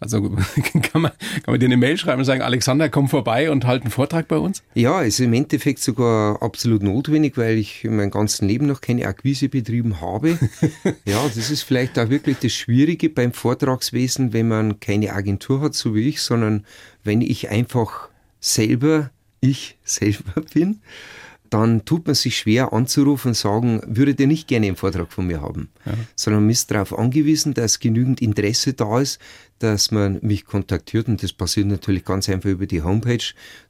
[0.01, 0.21] Also
[0.91, 3.83] kann man, kann man dir eine Mail schreiben und sagen, Alexander, komm vorbei und halt
[3.83, 4.63] einen Vortrag bei uns?
[4.73, 9.05] Ja, ist im Endeffekt sogar absolut notwendig, weil ich in meinem ganzen Leben noch keine
[9.05, 10.39] Akquise betrieben habe.
[11.05, 15.75] ja, das ist vielleicht auch wirklich das Schwierige beim Vortragswesen, wenn man keine Agentur hat,
[15.75, 16.65] so wie ich, sondern
[17.03, 20.81] wenn ich einfach selber ich selber bin
[21.49, 25.27] dann tut man sich schwer anzurufen und sagen, würde der nicht gerne einen Vortrag von
[25.27, 25.93] mir haben, ja.
[26.15, 29.19] sondern man ist darauf angewiesen, dass genügend Interesse da ist,
[29.59, 33.23] dass man mich kontaktiert und das passiert natürlich ganz einfach über die Homepage.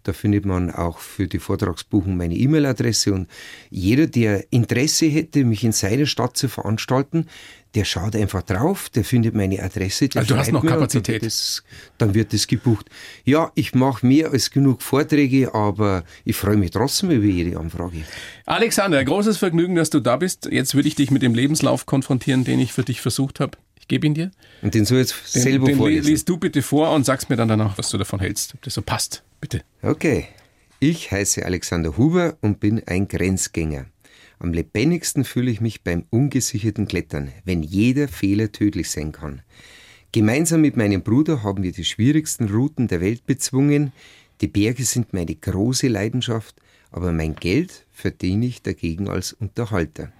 [0.03, 3.27] Da findet man auch für die Vortragsbuchung meine E-Mail-Adresse und
[3.69, 7.27] jeder, der Interesse hätte, mich in seiner Stadt zu veranstalten,
[7.75, 10.09] der schaut einfach drauf, der findet meine Adresse.
[10.15, 11.07] also du hast noch Kapazität.
[11.07, 11.63] Dann wird, das,
[11.97, 12.89] dann wird das gebucht.
[13.23, 18.03] Ja, ich mache mehr als genug Vorträge, aber ich freue mich trotzdem über jede Anfrage.
[18.45, 20.47] Alexander, großes Vergnügen, dass du da bist.
[20.51, 23.57] Jetzt würde ich dich mit dem Lebenslauf konfrontieren, den ich für dich versucht habe.
[23.87, 24.31] Ich gebe ihn dir.
[24.61, 26.09] Und den soll jetzt den, selber den vorlesen.
[26.09, 28.73] Lies du bitte vor und sagst mir dann danach, was du davon hältst, ob das
[28.73, 29.23] so passt.
[29.39, 29.61] Bitte.
[29.81, 30.27] Okay.
[30.81, 33.85] Ich heiße Alexander Huber und bin ein Grenzgänger.
[34.39, 39.41] Am lebendigsten fühle ich mich beim ungesicherten Klettern, wenn jeder Fehler tödlich sein kann.
[40.11, 43.93] Gemeinsam mit meinem Bruder haben wir die schwierigsten Routen der Welt bezwungen.
[44.41, 46.57] Die Berge sind meine große Leidenschaft,
[46.91, 50.11] aber mein Geld verdiene ich dagegen als Unterhalter.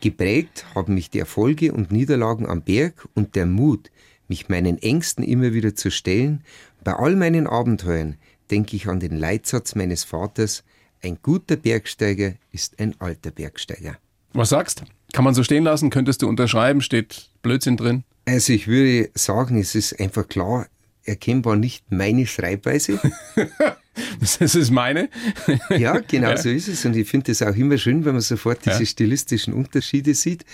[0.00, 3.90] Geprägt haben mich die Erfolge und Niederlagen am Berg und der Mut,
[4.28, 6.42] mich meinen Ängsten immer wieder zu stellen.
[6.82, 8.16] Bei all meinen Abenteuern
[8.50, 10.64] denke ich an den Leitsatz meines Vaters,
[11.02, 13.98] ein guter Bergsteiger ist ein alter Bergsteiger.
[14.32, 14.84] Was sagst?
[15.12, 15.90] Kann man so stehen lassen?
[15.90, 16.80] Könntest du unterschreiben?
[16.80, 18.04] Steht Blödsinn drin?
[18.24, 20.66] Also ich würde sagen, es ist einfach klar,
[21.04, 22.98] erkennbar nicht meine Schreibweise.
[24.38, 25.08] das ist meine.
[25.70, 26.36] ja, genau ja.
[26.36, 26.84] so ist es.
[26.84, 28.86] Und ich finde es auch immer schön, wenn man sofort diese ja.
[28.86, 30.44] stilistischen Unterschiede sieht.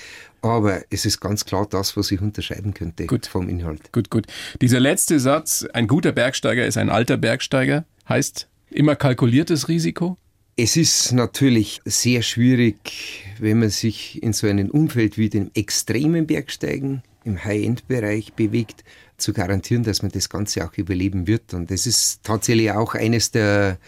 [0.42, 3.26] Aber es ist ganz klar das, was ich unterscheiden könnte gut.
[3.26, 3.92] vom Inhalt.
[3.92, 4.26] Gut, gut.
[4.60, 10.16] Dieser letzte Satz, ein guter Bergsteiger ist ein alter Bergsteiger, heißt immer kalkuliertes Risiko?
[10.56, 16.26] Es ist natürlich sehr schwierig, wenn man sich in so einem Umfeld wie dem extremen
[16.26, 18.84] Bergsteigen im High-End-Bereich bewegt,
[19.16, 21.54] zu garantieren, dass man das Ganze auch überleben wird.
[21.54, 23.78] Und das ist tatsächlich auch eines der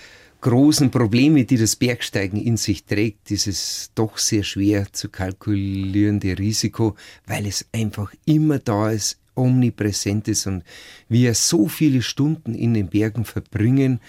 [0.42, 6.96] großen Probleme, die das Bergsteigen in sich trägt, dieses doch sehr schwer zu kalkulierende Risiko,
[7.26, 10.62] weil es einfach immer da ist, omnipräsent ist und
[11.08, 14.00] wir so viele Stunden in den Bergen verbringen,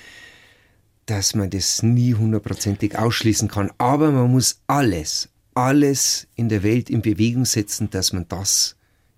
[1.05, 3.71] dass man das nie hundertprozentig ausschließen kann.
[3.77, 8.75] Aber man muss alles, alles in der Welt in Bewegung setzen, dass man das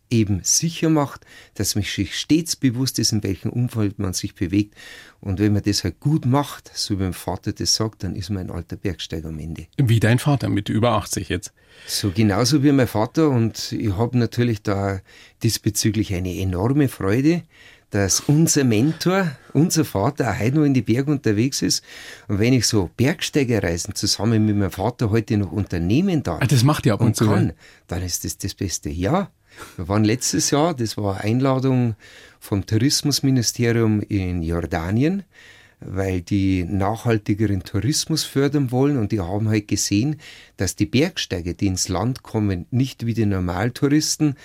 [0.10, 4.76] eben sicher macht, dass man sich stets bewusst ist, in welchem Umfeld man sich bewegt.
[5.22, 8.30] Und wenn man das halt gut macht, so wie mein Vater das sagt, dann ist
[8.30, 9.68] man ein alter Bergsteiger am Ende.
[9.78, 11.54] Wie dein Vater mit über 80 jetzt?
[11.88, 13.30] So genauso wie mein Vater.
[13.30, 15.02] Und ich habe natürlich da
[15.44, 17.44] diesbezüglich eine enorme Freude,
[17.96, 21.84] dass unser Mentor, unser Vater auch heute noch in die Berge unterwegs ist.
[22.28, 26.64] Und wenn ich so Bergsteigerreisen zusammen mit meinem Vater heute noch unternehmen darf, ah, das
[26.64, 27.54] macht ja ab und, und zu, kann,
[27.88, 28.90] dann ist das das Beste.
[28.90, 29.32] Ja,
[29.76, 31.96] wir waren letztes Jahr, das war Einladung
[32.40, 35.24] vom Tourismusministerium in Jordanien,
[35.80, 38.98] weil die nachhaltigeren Tourismus fördern wollen.
[38.98, 40.18] Und die haben halt gesehen,
[40.58, 44.36] dass die Bergsteiger, die ins Land kommen, nicht wie die Normaltouristen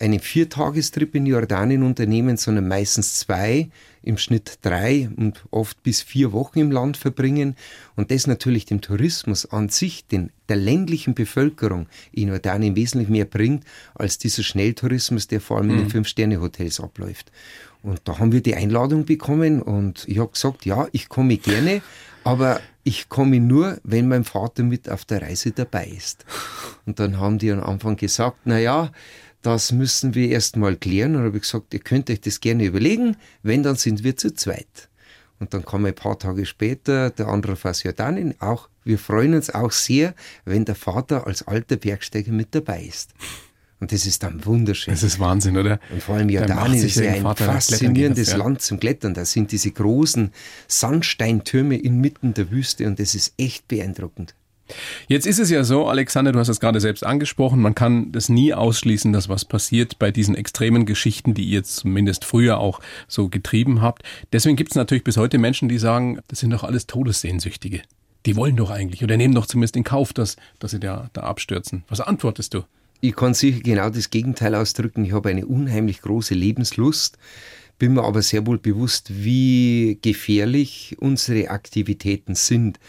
[0.00, 3.68] einen Viertagestrip in Jordanien unternehmen, sondern meistens zwei,
[4.02, 7.56] im Schnitt drei und oft bis vier Wochen im Land verbringen
[7.96, 13.24] und das natürlich dem Tourismus an sich, den, der ländlichen Bevölkerung in Jordanien wesentlich mehr
[13.24, 15.90] bringt, als dieser Schnelltourismus, der vor allem in den mhm.
[15.90, 17.30] Fünf-Sterne-Hotels abläuft.
[17.82, 21.80] Und da haben wir die Einladung bekommen und ich habe gesagt, ja, ich komme gerne,
[22.24, 26.24] aber ich komme nur, wenn mein Vater mit auf der Reise dabei ist.
[26.86, 28.90] Und dann haben die am Anfang gesagt, na ja,
[29.42, 31.16] das müssen wir erst mal klären.
[31.16, 33.16] Und habe ich gesagt, ihr könnt euch das gerne überlegen.
[33.42, 34.88] Wenn, dann sind wir zu zweit.
[35.38, 38.68] Und dann kam ein paar Tage später der andere aus Jordanien auch.
[38.84, 43.10] Wir freuen uns auch sehr, wenn der Vater als alter Bergsteiger mit dabei ist.
[43.80, 44.92] Und das ist dann wunderschön.
[44.92, 45.78] Das ist Wahnsinn, oder?
[45.92, 48.36] Und vor allem Jordanien ist ja ein Vater faszinierendes ja.
[48.36, 49.14] Land zum Klettern.
[49.14, 50.32] Da sind diese großen
[50.66, 54.34] Sandsteintürme inmitten der Wüste und das ist echt beeindruckend.
[55.06, 58.28] Jetzt ist es ja so, Alexander, du hast es gerade selbst angesprochen, man kann das
[58.28, 63.28] nie ausschließen, dass was passiert bei diesen extremen Geschichten, die ihr zumindest früher auch so
[63.28, 64.02] getrieben habt.
[64.32, 67.82] Deswegen gibt es natürlich bis heute Menschen, die sagen, das sind doch alles Todessehnsüchtige.
[68.26, 71.22] Die wollen doch eigentlich oder nehmen doch zumindest in Kauf, dass, dass sie da, da
[71.22, 71.84] abstürzen.
[71.88, 72.64] Was antwortest du?
[73.00, 75.04] Ich kann sicher genau das Gegenteil ausdrücken.
[75.04, 77.16] Ich habe eine unheimlich große Lebenslust,
[77.78, 82.80] bin mir aber sehr wohl bewusst, wie gefährlich unsere Aktivitäten sind.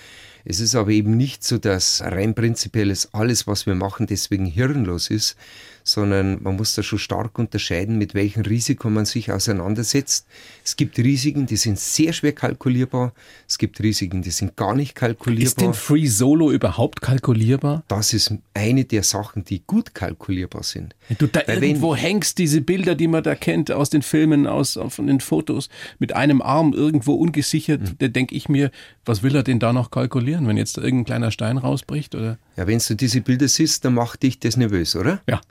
[0.45, 5.09] Es ist aber eben nicht so, dass rein prinzipielles alles, was wir machen, deswegen hirnlos
[5.09, 5.35] ist,
[5.83, 10.27] sondern man muss da schon stark unterscheiden, mit welchem Risiko man sich auseinandersetzt.
[10.63, 13.13] Es gibt Risiken, die sind sehr schwer kalkulierbar.
[13.47, 15.47] Es gibt Risiken, die sind gar nicht kalkulierbar.
[15.47, 17.83] Ist denn Free Solo überhaupt kalkulierbar?
[17.87, 20.95] Das ist eine der Sachen, die gut kalkulierbar sind.
[21.07, 24.01] Wenn du da Weil irgendwo wenn, hängst, diese Bilder, die man da kennt aus den
[24.01, 27.95] Filmen, aus von den Fotos, mit einem Arm irgendwo ungesichert, mhm.
[27.99, 28.71] da denke ich mir,
[29.05, 32.15] was will er denn da noch kalkulieren, wenn jetzt irgendein kleiner Stein rausbricht?
[32.15, 32.37] Oder?
[32.57, 35.21] Ja, wenn du diese Bilder siehst, dann macht dich das nervös, oder?
[35.27, 35.41] Ja.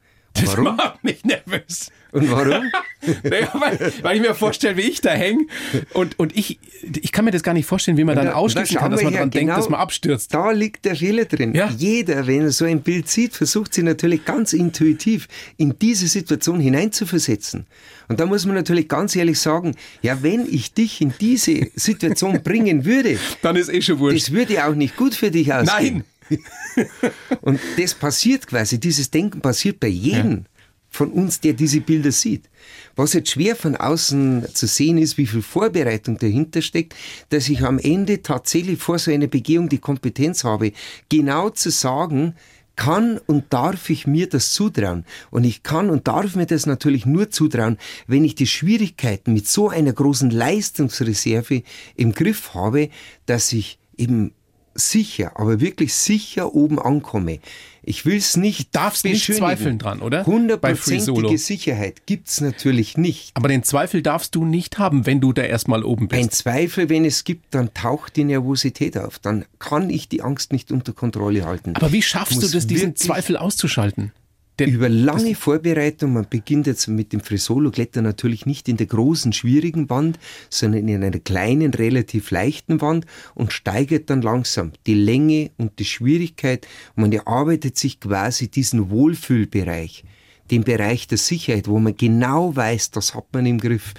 [0.40, 0.76] Das warum?
[0.76, 1.90] macht mich nervös.
[2.10, 2.70] Und warum?
[3.22, 5.46] naja, weil, weil, ich mir vorstelle, wie ich da hänge.
[5.92, 8.74] Und, und ich, ich kann mir das gar nicht vorstellen, wie man da, dann ausschließen
[8.74, 10.32] da kann, dass man daran genau, denkt, dass man abstürzt.
[10.32, 11.54] Da liegt der Schiller drin.
[11.54, 11.68] Ja?
[11.76, 16.60] Jeder, wenn er so ein Bild sieht, versucht sich natürlich ganz intuitiv in diese Situation
[16.60, 17.66] hineinzuversetzen.
[18.08, 22.42] Und da muss man natürlich ganz ehrlich sagen, ja, wenn ich dich in diese Situation
[22.44, 24.28] bringen würde, dann ist eh schon wurscht.
[24.28, 25.98] Das würde auch nicht gut für dich aussehen.
[25.98, 26.04] Nein!
[27.40, 30.44] und das passiert quasi, dieses Denken passiert bei jedem ja.
[30.88, 32.48] von uns, der diese Bilder sieht.
[32.96, 36.94] Was jetzt schwer von außen zu sehen ist, wie viel Vorbereitung dahinter steckt,
[37.30, 40.72] dass ich am Ende tatsächlich vor so einer Begehung die Kompetenz habe,
[41.08, 42.34] genau zu sagen,
[42.78, 45.04] kann und darf ich mir das zutrauen?
[45.30, 49.48] Und ich kann und darf mir das natürlich nur zutrauen, wenn ich die Schwierigkeiten mit
[49.48, 51.64] so einer großen Leistungsreserve
[51.96, 52.88] im Griff habe,
[53.26, 54.32] dass ich eben
[54.78, 57.40] sicher, aber wirklich sicher oben ankomme.
[57.82, 58.74] Ich will es nicht.
[58.76, 60.26] Darfst nicht zweifeln dran, oder?
[60.26, 63.30] Hundertprozentige Sicherheit gibt es natürlich nicht.
[63.34, 66.22] Aber den Zweifel darfst du nicht haben, wenn du da erstmal oben bist.
[66.22, 69.18] Ein Zweifel, wenn es gibt, dann taucht die Nervosität auf.
[69.18, 71.74] Dann kann ich die Angst nicht unter Kontrolle halten.
[71.76, 74.12] Aber wie schaffst du das, diesen Zweifel auszuschalten?
[74.58, 79.32] Der, Über lange Vorbereitung, man beginnt jetzt mit dem Frisolo-Klettern natürlich nicht in der großen,
[79.32, 80.18] schwierigen Wand,
[80.50, 85.84] sondern in einer kleinen, relativ leichten Wand und steigert dann langsam die Länge und die
[85.84, 86.66] Schwierigkeit.
[86.96, 90.02] Und man erarbeitet sich quasi diesen Wohlfühlbereich,
[90.50, 93.94] den Bereich der Sicherheit, wo man genau weiß, das hat man im Griff.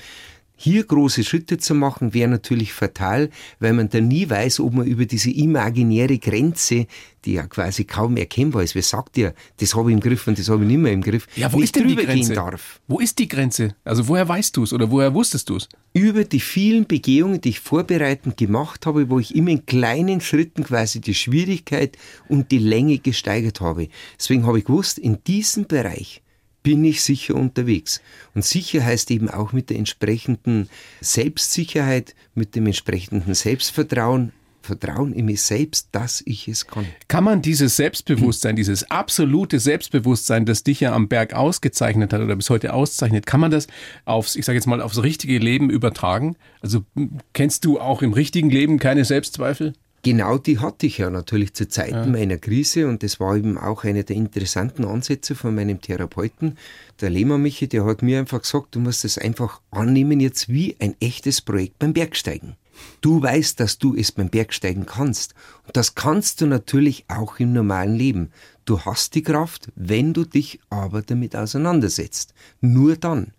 [0.62, 3.30] Hier große Schritte zu machen, wäre natürlich fatal,
[3.62, 6.86] weil man dann nie weiß, ob man über diese imaginäre Grenze,
[7.24, 10.38] die ja quasi kaum erkennbar ist, wer sagt ja, das habe ich im Griff und
[10.38, 12.34] das habe ich nicht mehr im Griff, ja, wo ist denn die Grenze?
[12.34, 12.82] darf.
[12.90, 13.74] Wo ist die Grenze?
[13.86, 15.70] Also woher weißt du es oder woher wusstest du es?
[15.94, 20.66] Über die vielen Begehungen, die ich vorbereitend gemacht habe, wo ich immer in kleinen Schritten
[20.66, 23.88] quasi die Schwierigkeit und die Länge gesteigert habe.
[24.20, 26.22] Deswegen habe ich gewusst, in diesem Bereich
[26.70, 28.00] bin ich sicher unterwegs.
[28.36, 30.70] Und sicher heißt eben auch mit der entsprechenden
[31.02, 36.86] Selbstsicherheit, mit dem entsprechenden Selbstvertrauen, Vertrauen in mich selbst, dass ich es kann.
[37.08, 42.36] Kann man dieses Selbstbewusstsein, dieses absolute Selbstbewusstsein, das dich ja am Berg ausgezeichnet hat oder
[42.36, 43.66] bis heute auszeichnet, kann man das
[44.06, 46.36] aufs, ich sage jetzt mal, aufs richtige Leben übertragen?
[46.62, 46.86] Also
[47.34, 49.74] kennst du auch im richtigen Leben keine Selbstzweifel?
[50.02, 53.84] Genau die hatte ich ja natürlich zu Zeiten meiner Krise und das war eben auch
[53.84, 56.58] einer der interessanten Ansätze von meinem Therapeuten,
[57.02, 60.78] der Lehmann Michi, der hat mir einfach gesagt, du musst es einfach annehmen jetzt wie
[60.80, 62.56] ein echtes Projekt beim Bergsteigen.
[63.02, 65.34] Du weißt, dass du es beim Bergsteigen kannst
[65.66, 68.32] und das kannst du natürlich auch im normalen Leben.
[68.64, 72.34] Du hast die Kraft, wenn du dich aber damit auseinandersetzt.
[72.62, 73.34] Nur dann.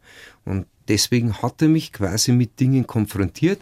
[0.44, 3.60] Und deswegen hat er mich quasi mit Dingen konfrontiert,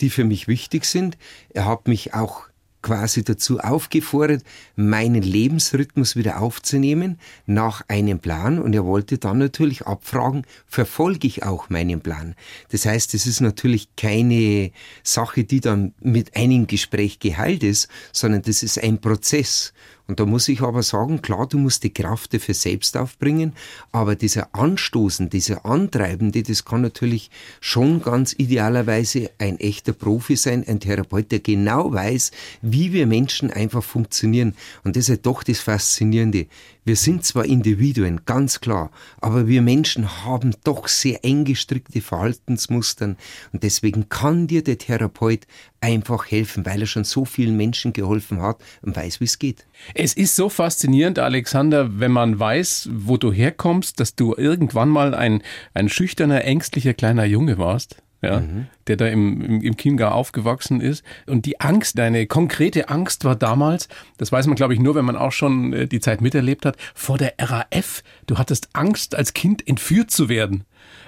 [0.00, 1.16] die für mich wichtig sind.
[1.50, 2.48] Er hat mich auch
[2.84, 4.44] quasi dazu aufgefordert,
[4.76, 11.42] meinen Lebensrhythmus wieder aufzunehmen nach einem Plan und er wollte dann natürlich abfragen, verfolge ich
[11.42, 12.34] auch meinen Plan.
[12.70, 14.70] Das heißt, es ist natürlich keine
[15.02, 19.72] Sache, die dann mit einem Gespräch geheilt ist, sondern das ist ein Prozess.
[20.06, 23.54] Und da muss ich aber sagen, klar, du musst die Kraft dafür selbst aufbringen,
[23.90, 30.64] aber dieser Anstoßen, dieser Antreibende, das kann natürlich schon ganz idealerweise ein echter Profi sein,
[30.68, 34.54] ein Therapeut, der genau weiß, wie wir Menschen einfach funktionieren.
[34.82, 36.48] Und das ist ja doch das Faszinierende.
[36.86, 38.90] Wir sind zwar Individuen, ganz klar,
[39.22, 43.16] aber wir Menschen haben doch sehr eng gestrickte Verhaltensmustern
[43.52, 45.46] und deswegen kann dir der Therapeut
[45.80, 49.66] einfach helfen, weil er schon so vielen Menschen geholfen hat und weiß, wie es geht.
[49.94, 55.14] Es ist so faszinierend, Alexander, wenn man weiß, wo du herkommst, dass du irgendwann mal
[55.14, 58.66] ein, ein schüchterner, ängstlicher kleiner Junge warst ja, mhm.
[58.86, 61.04] der da im, im, im Chiemgau aufgewachsen ist.
[61.26, 65.04] Und die Angst, deine konkrete Angst war damals, das weiß man glaube ich nur, wenn
[65.04, 68.02] man auch schon äh, die Zeit miterlebt hat, vor der RAF.
[68.26, 70.64] Du hattest Angst, als Kind entführt zu werden.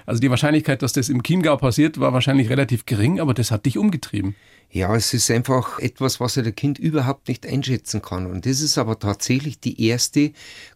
[0.07, 3.65] Also die Wahrscheinlichkeit, dass das im Chiemgau passiert, war wahrscheinlich relativ gering, aber das hat
[3.65, 4.35] dich umgetrieben.
[4.71, 8.25] Ja, es ist einfach etwas, was der Kind überhaupt nicht einschätzen kann.
[8.25, 10.31] Und das ist aber tatsächlich die erste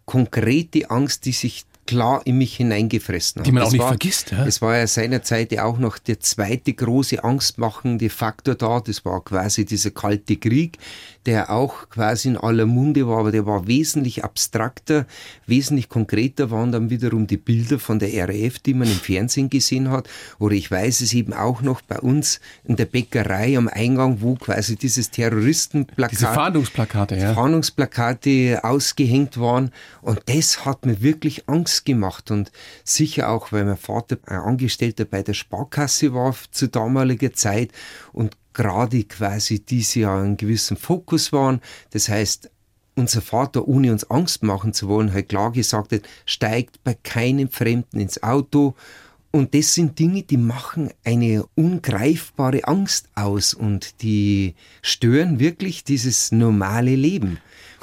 [0.05, 3.47] konkrete Angst, die sich klar in mich hineingefressen hat.
[3.47, 4.31] Die man auch nicht war, vergisst.
[4.31, 4.45] Ja?
[4.45, 8.79] Es war ja seinerzeit auch noch der zweite große angstmachende Faktor da.
[8.79, 10.77] Das war quasi dieser kalte Krieg,
[11.25, 15.05] der auch quasi in aller Munde war, aber der war wesentlich abstrakter,
[15.45, 19.91] wesentlich konkreter waren dann wiederum die Bilder von der RAF, die man im Fernsehen gesehen
[19.91, 20.09] hat.
[20.39, 24.35] Oder ich weiß es eben auch noch bei uns in der Bäckerei am Eingang, wo
[24.35, 27.33] quasi dieses Terroristenplakat, diese Fahndungsplakate, ja.
[27.33, 29.71] Fahndungsplakate ausgehängt waren.
[30.01, 32.31] Und das hat mir wirklich Angst gemacht.
[32.31, 32.51] Und
[32.83, 37.71] sicher auch, weil mein Vater ein Angestellter bei der Sparkasse war zu damaliger Zeit
[38.11, 41.61] und gerade quasi diese ja einen gewissen Fokus waren.
[41.91, 42.49] Das heißt,
[42.95, 47.99] unser Vater, ohne uns Angst machen zu wollen, hat klar gesagt steigt bei keinem Fremden
[47.99, 48.75] ins Auto.
[49.31, 56.33] Und das sind Dinge, die machen eine ungreifbare Angst aus und die stören wirklich dieses
[56.33, 57.37] normale Leben.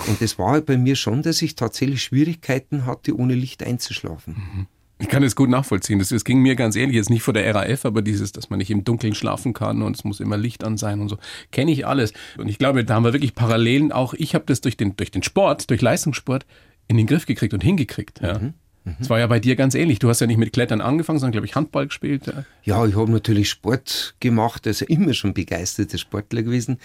[0.07, 4.35] Und das war bei mir schon, dass ich tatsächlich Schwierigkeiten hatte, ohne Licht einzuschlafen.
[4.35, 4.67] Mhm.
[5.01, 5.99] Ich kann es gut nachvollziehen.
[5.99, 6.97] Das, das ging mir ganz ähnlich.
[6.97, 9.97] Jetzt nicht vor der RAF, aber dieses, dass man nicht im Dunkeln schlafen kann und
[9.97, 11.19] es muss immer Licht an sein und so.
[11.53, 12.13] Kenne ich alles.
[12.37, 13.93] Und ich glaube, da haben wir wirklich Parallelen.
[13.93, 16.47] Auch ich habe das durch den, durch den Sport, durch Leistungssport
[16.89, 18.21] in den Griff gekriegt und hingekriegt.
[18.21, 18.39] Ja.
[18.39, 18.55] Mhm.
[19.01, 19.11] Es mhm.
[19.11, 19.99] war ja bei dir ganz ähnlich.
[19.99, 22.33] Du hast ja nicht mit Klettern angefangen, sondern, glaube ich, Handball gespielt.
[22.65, 26.79] Ja, ich habe natürlich Sport gemacht, also immer schon begeisterter Sportler gewesen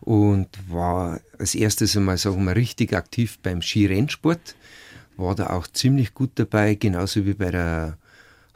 [0.00, 4.54] und war als erstes einmal, sagen wir, richtig aktiv beim Skirennsport
[5.18, 7.98] war da auch ziemlich gut dabei, genauso wie bei der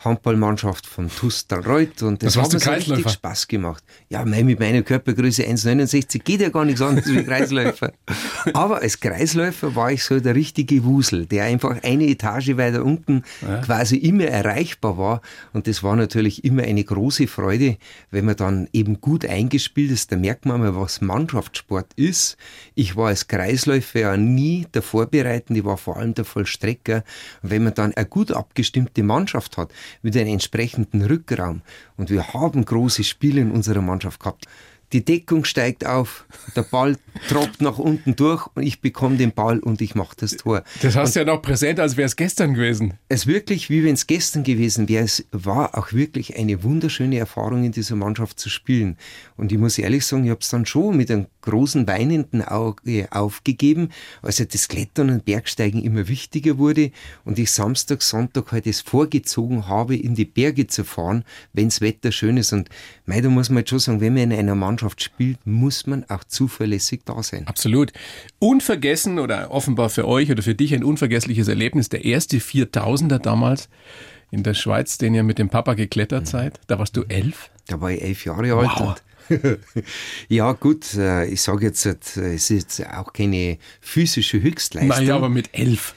[0.04, 3.84] Handballmannschaft von Tustalreuth und das, das hat mir so richtig Spaß gemacht.
[4.08, 7.92] Ja, mit meiner Körpergröße 1,69 geht ja gar nichts anderes wie Kreisläufer.
[8.54, 13.22] Aber als Kreisläufer war ich so der richtige Wusel, der einfach eine Etage weiter unten
[13.42, 13.60] ja.
[13.60, 15.20] quasi immer erreichbar war
[15.52, 17.76] und das war natürlich immer eine große Freude,
[18.10, 22.36] wenn man dann eben gut eingespielt ist, da merkt man mal, was Mannschaftssport ist.
[22.74, 27.04] Ich war als Kreisläufer ja nie der Vorbereitende, ich war vor allem der Vollstrecker
[27.42, 29.70] und wenn man dann eine gut abgestimmte Mannschaft hat,
[30.02, 31.62] mit einem entsprechenden Rückraum.
[31.96, 34.46] Und wir haben große Spiele in unserer Mannschaft gehabt
[34.92, 36.96] die Deckung steigt auf, der Ball
[37.28, 40.62] tropft nach unten durch und ich bekomme den Ball und ich mache das Tor.
[40.82, 42.94] Das hast du ja noch präsent, als wäre es gestern gewesen.
[43.08, 45.04] Es wirklich, wie wenn es gestern gewesen wäre.
[45.04, 48.96] Es war auch wirklich eine wunderschöne Erfahrung, in dieser Mannschaft zu spielen.
[49.42, 53.08] Und ich muss ehrlich sagen, ich habe es dann schon mit einem großen weinenden Auge
[53.10, 53.88] aufgegeben,
[54.22, 56.92] als das Klettern und Bergsteigen immer wichtiger wurde
[57.24, 62.12] und ich Samstag, Sonntag halt es vorgezogen habe, in die Berge zu fahren, wenns Wetter
[62.12, 62.52] schön ist.
[62.52, 62.68] Und
[63.04, 65.86] mei, da muss man jetzt schon sagen, wenn man in einer Mannschaft Mannschaft spielt, muss
[65.86, 67.46] man auch zuverlässig da sein.
[67.46, 67.92] Absolut.
[68.38, 73.68] Unvergessen oder offenbar für euch oder für dich ein unvergessliches Erlebnis, der erste 4000er damals
[74.30, 76.60] in der Schweiz, den ihr mit dem Papa geklettert seid.
[76.66, 77.50] Da warst du elf?
[77.66, 78.70] Da war ich elf Jahre alt.
[78.76, 78.94] Wow.
[80.28, 84.88] ja, gut, äh, ich sage jetzt, äh, es ist jetzt auch keine physische Höchstleistung.
[84.88, 85.94] Naja, aber mit elf.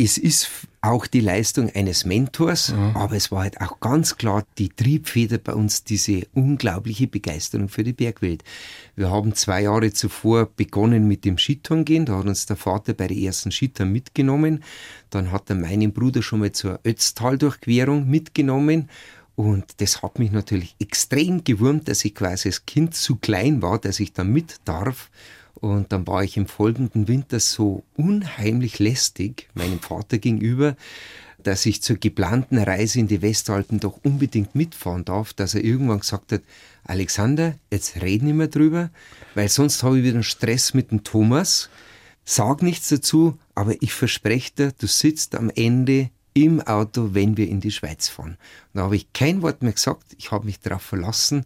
[0.00, 0.48] Es ist
[0.80, 2.96] auch die Leistung eines Mentors, mhm.
[2.96, 7.82] aber es war halt auch ganz klar die Triebfeder bei uns, diese unglaubliche Begeisterung für
[7.82, 8.44] die Bergwelt.
[8.94, 13.08] Wir haben zwei Jahre zuvor begonnen mit dem Skitouren da hat uns der Vater bei
[13.08, 14.62] der ersten Skitour mitgenommen,
[15.10, 18.88] dann hat er meinen Bruder schon mal zur Ötztal-Durchquerung mitgenommen
[19.38, 23.78] und das hat mich natürlich extrem gewurmt, dass ich quasi als Kind zu klein war,
[23.78, 25.10] dass ich da mit darf.
[25.54, 30.74] Und dann war ich im folgenden Winter so unheimlich lästig meinem Vater gegenüber,
[31.40, 36.00] dass ich zur geplanten Reise in die Westalpen doch unbedingt mitfahren darf, dass er irgendwann
[36.00, 36.42] gesagt hat,
[36.82, 38.90] Alexander, jetzt reden wir mehr drüber,
[39.36, 41.70] weil sonst habe ich wieder einen Stress mit dem Thomas.
[42.24, 47.48] Sag nichts dazu, aber ich verspreche dir, du sitzt am Ende im Auto, wenn wir
[47.48, 48.36] in die Schweiz fahren.
[48.74, 51.44] da habe ich kein Wort mehr gesagt, ich habe mich darauf verlassen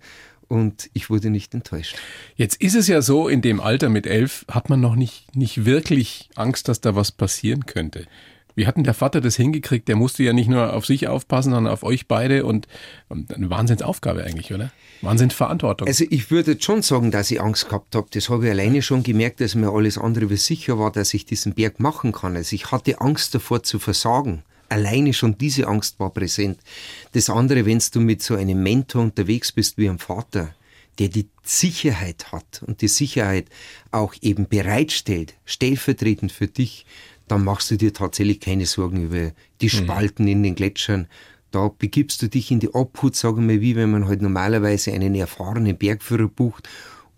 [0.48, 1.96] und ich wurde nicht enttäuscht.
[2.36, 5.64] Jetzt ist es ja so, in dem Alter mit elf hat man noch nicht, nicht
[5.64, 8.06] wirklich Angst, dass da was passieren könnte.
[8.54, 9.88] Wie hat denn der Vater das hingekriegt?
[9.88, 12.68] Der musste ja nicht nur auf sich aufpassen, sondern auf euch beide und,
[13.08, 14.70] und eine Wahnsinnsaufgabe eigentlich, oder?
[15.00, 15.88] Wahnsinnsverantwortung.
[15.88, 18.08] Also ich würde schon sagen, dass ich Angst gehabt habe.
[18.12, 21.24] Das habe ich alleine schon gemerkt, dass mir alles andere wie sicher war, dass ich
[21.24, 22.36] diesen Berg machen kann.
[22.36, 24.42] Also ich hatte Angst davor zu versagen.
[24.72, 26.58] Alleine schon diese Angst war präsent.
[27.12, 30.54] Das andere, wenn du mit so einem Mentor unterwegs bist wie einem Vater,
[30.98, 33.48] der die Sicherheit hat und die Sicherheit
[33.90, 36.86] auch eben bereitstellt, stellvertretend für dich,
[37.28, 39.70] dann machst du dir tatsächlich keine Sorgen über die mhm.
[39.70, 40.32] Spalten mhm.
[40.32, 41.06] in den Gletschern.
[41.50, 45.14] Da begibst du dich in die Obhut, sagen wir, wie wenn man halt normalerweise einen
[45.14, 46.66] erfahrenen Bergführer bucht,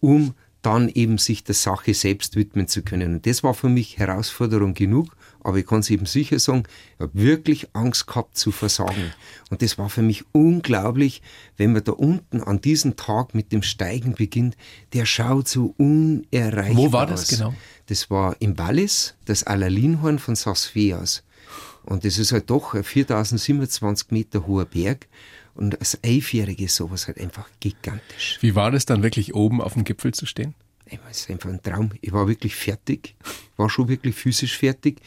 [0.00, 3.14] um dann eben sich der Sache selbst widmen zu können.
[3.14, 5.14] Und das war für mich Herausforderung genug.
[5.44, 6.64] Aber ich kann es eben sicher sagen,
[6.96, 9.12] ich habe wirklich Angst gehabt zu versagen.
[9.50, 11.22] Und das war für mich unglaublich,
[11.58, 14.56] wenn man da unten an diesem Tag mit dem Steigen beginnt,
[14.94, 17.54] der schaut so unerreichbar Wo war das genau?
[17.86, 21.22] Das war im Wallis, das Alalinhorn von Sasfias.
[21.84, 25.06] Und das ist halt doch ein 4027 Meter hoher Berg.
[25.54, 28.38] Und als Elfjährige ist sowas halt einfach gigantisch.
[28.40, 30.54] Wie war das dann wirklich oben auf dem Gipfel zu stehen?
[30.86, 31.90] Es ist einfach ein Traum.
[32.00, 33.14] Ich war wirklich fertig,
[33.56, 35.00] war schon wirklich physisch fertig,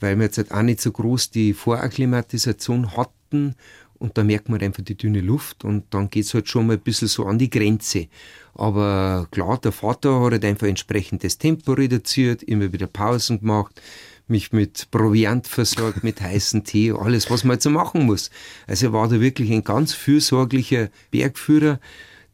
[0.00, 3.54] weil wir jetzt halt auch nicht so groß die Vorakklimatisation hatten
[3.98, 6.74] und da merkt man einfach die dünne Luft und dann geht es halt schon mal
[6.74, 8.06] ein bisschen so an die Grenze.
[8.54, 13.80] Aber klar, der Vater hat halt einfach entsprechend das Tempo reduziert, immer wieder Pausen gemacht,
[14.28, 18.30] mich mit Proviant versorgt, mit heißem Tee, alles, was man jetzt so machen muss.
[18.66, 21.80] Also er war da wirklich ein ganz fürsorglicher Bergführer,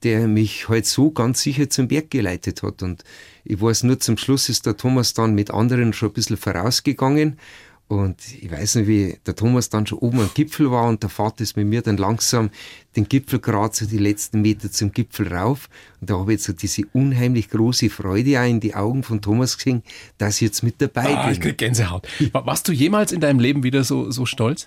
[0.04, 2.82] der mich halt so ganz sicher zum Berg geleitet hat.
[2.82, 3.02] Und
[3.44, 7.38] ich weiß nur, zum Schluss ist der Thomas dann mit anderen schon ein bisschen vorausgegangen.
[7.86, 11.10] Und ich weiß nicht, wie der Thomas dann schon oben am Gipfel war und der
[11.10, 12.50] Vater ist mit mir dann langsam
[12.96, 15.68] den Gipfel gerade so die letzten Meter zum Gipfel rauf.
[16.00, 19.20] Und da habe ich jetzt so diese unheimlich große Freude auch in die Augen von
[19.20, 19.82] Thomas gesehen,
[20.16, 21.34] dass ich jetzt mit dabei ah, bin.
[21.34, 22.08] Ich krieg Gänsehaut.
[22.32, 24.66] Warst du jemals in deinem Leben wieder so, so stolz?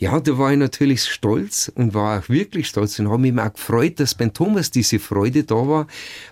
[0.00, 3.52] Ja, da war ich natürlich stolz und war auch wirklich stolz und habe mich auch
[3.52, 5.88] gefreut, dass beim Thomas diese Freude da war,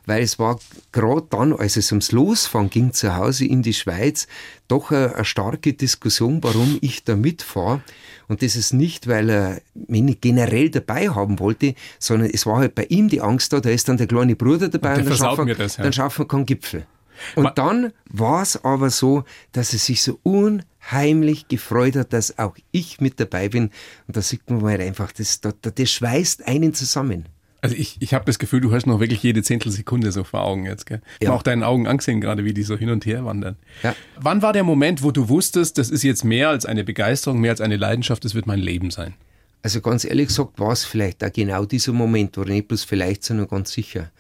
[0.07, 0.61] weil es war
[0.93, 4.29] gerade dann, als es ums Losfahren ging zu Hause in die Schweiz,
[4.69, 7.83] doch eine, eine starke Diskussion, warum ich da mitfahre.
[8.29, 12.59] Und das ist nicht, weil er mich nicht generell dabei haben wollte, sondern es war
[12.59, 15.09] halt bei ihm die Angst da, da ist dann der kleine Bruder dabei und, und
[15.09, 15.83] dann, schaffen, das, ja.
[15.83, 16.87] dann schaffen wir keinen Gipfel.
[17.35, 22.13] Und Ma dann war es aber so, dass er sich so unheimlich heimlich gefreut hat,
[22.13, 23.71] dass auch ich mit dabei bin.
[24.07, 27.27] Und da sieht man mal einfach, das, das, das schweißt einen zusammen.
[27.63, 30.67] Also ich, ich habe das Gefühl, du hast noch wirklich jede Zehntelsekunde so vor Augen
[30.67, 30.87] jetzt.
[30.87, 31.01] Gell?
[31.19, 31.35] Ich ja.
[31.35, 33.57] auch deinen Augen angesehen gerade, wie die so hin und her wandern.
[33.83, 33.95] Ja.
[34.21, 37.51] Wann war der Moment, wo du wusstest, das ist jetzt mehr als eine Begeisterung, mehr
[37.51, 39.15] als eine Leidenschaft, das wird mein Leben sein?
[39.63, 43.25] Also ganz ehrlich gesagt war es vielleicht auch genau dieser Moment, oder nicht bloß vielleicht,
[43.25, 44.13] sondern ganz sicher.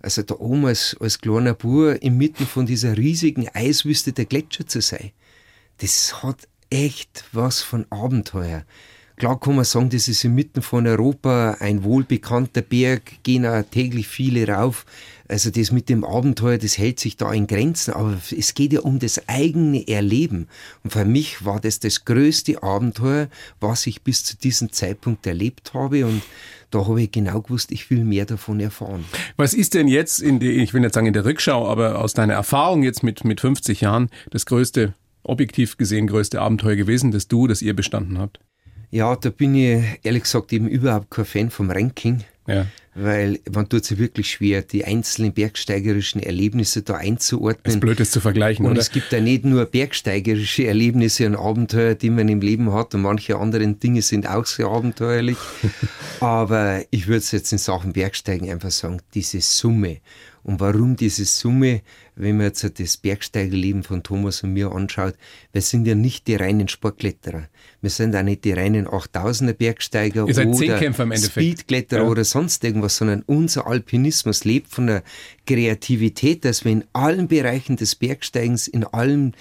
[0.00, 4.80] Also da oben als, als kleiner Bub inmitten von dieser riesigen Eiswüste der Gletscher zu
[4.80, 5.10] sein,
[5.78, 8.64] das hat echt was von Abenteuer.
[9.16, 14.08] Klar kann man sagen, das ist inmitten von Europa ein wohlbekannter Berg, gehen auch täglich
[14.08, 14.84] viele rauf.
[15.28, 18.80] Also das mit dem Abenteuer, das hält sich da in Grenzen, aber es geht ja
[18.80, 20.48] um das eigene Erleben.
[20.82, 23.28] Und für mich war das das größte Abenteuer,
[23.60, 26.22] was ich bis zu diesem Zeitpunkt erlebt habe und
[26.70, 29.04] da habe ich genau gewusst, ich will mehr davon erfahren.
[29.36, 32.14] Was ist denn jetzt, in die, ich will nicht sagen in der Rückschau, aber aus
[32.14, 34.92] deiner Erfahrung jetzt mit, mit 50 Jahren das größte,
[35.24, 38.38] objektiv gesehen größte Abenteuer gewesen, das du, das ihr bestanden habt?
[38.90, 42.22] Ja, da bin ich ehrlich gesagt eben überhaupt kein Fan vom Ranking.
[42.46, 42.66] Ja.
[42.94, 47.64] Weil man tut sich wirklich schwer, die einzelnen bergsteigerischen Erlebnisse da einzuordnen.
[47.64, 48.80] Das ist blöd, das zu vergleichen, und oder?
[48.80, 53.02] es gibt ja nicht nur bergsteigerische Erlebnisse und Abenteuer, die man im Leben hat und
[53.02, 55.38] manche anderen Dinge sind auch sehr abenteuerlich.
[56.20, 59.98] Aber ich würde es jetzt in Sachen Bergsteigen einfach sagen, diese Summe
[60.44, 61.80] und warum diese Summe,
[62.16, 65.14] wenn man jetzt das Bergsteigerleben von Thomas und mir anschaut,
[65.52, 67.48] wir sind ja nicht die reinen Sportkletterer.
[67.80, 70.34] Wir sind auch nicht die reinen 8000er Bergsteiger oder
[71.16, 72.08] Speedkletterer ja.
[72.08, 75.02] oder sonst irgendwas, sondern unser Alpinismus lebt von der
[75.46, 79.34] Kreativität, dass wir in allen Bereichen des Bergsteigens, in allen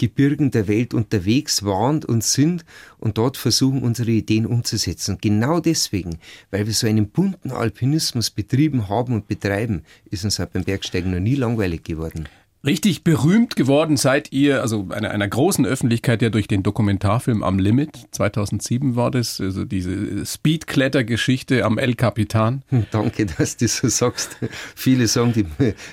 [0.00, 2.64] Gebirgen der Welt unterwegs waren und sind
[2.98, 5.16] und dort versuchen, unsere Ideen umzusetzen.
[5.16, 6.16] Und genau deswegen,
[6.50, 11.10] weil wir so einen bunten Alpinismus betrieben haben und betreiben, ist uns halt beim Bergsteigen
[11.10, 12.26] noch nie langweilig geworden.
[12.64, 17.58] Richtig berühmt geworden seid ihr, also einer, einer großen Öffentlichkeit, ja durch den Dokumentarfilm Am
[17.58, 18.08] Limit.
[18.12, 22.62] 2007 war das, also diese Speedkletter-Geschichte am El Capitan.
[22.68, 24.36] Hm, danke, dass du so sagst.
[24.74, 25.46] Viele sagen die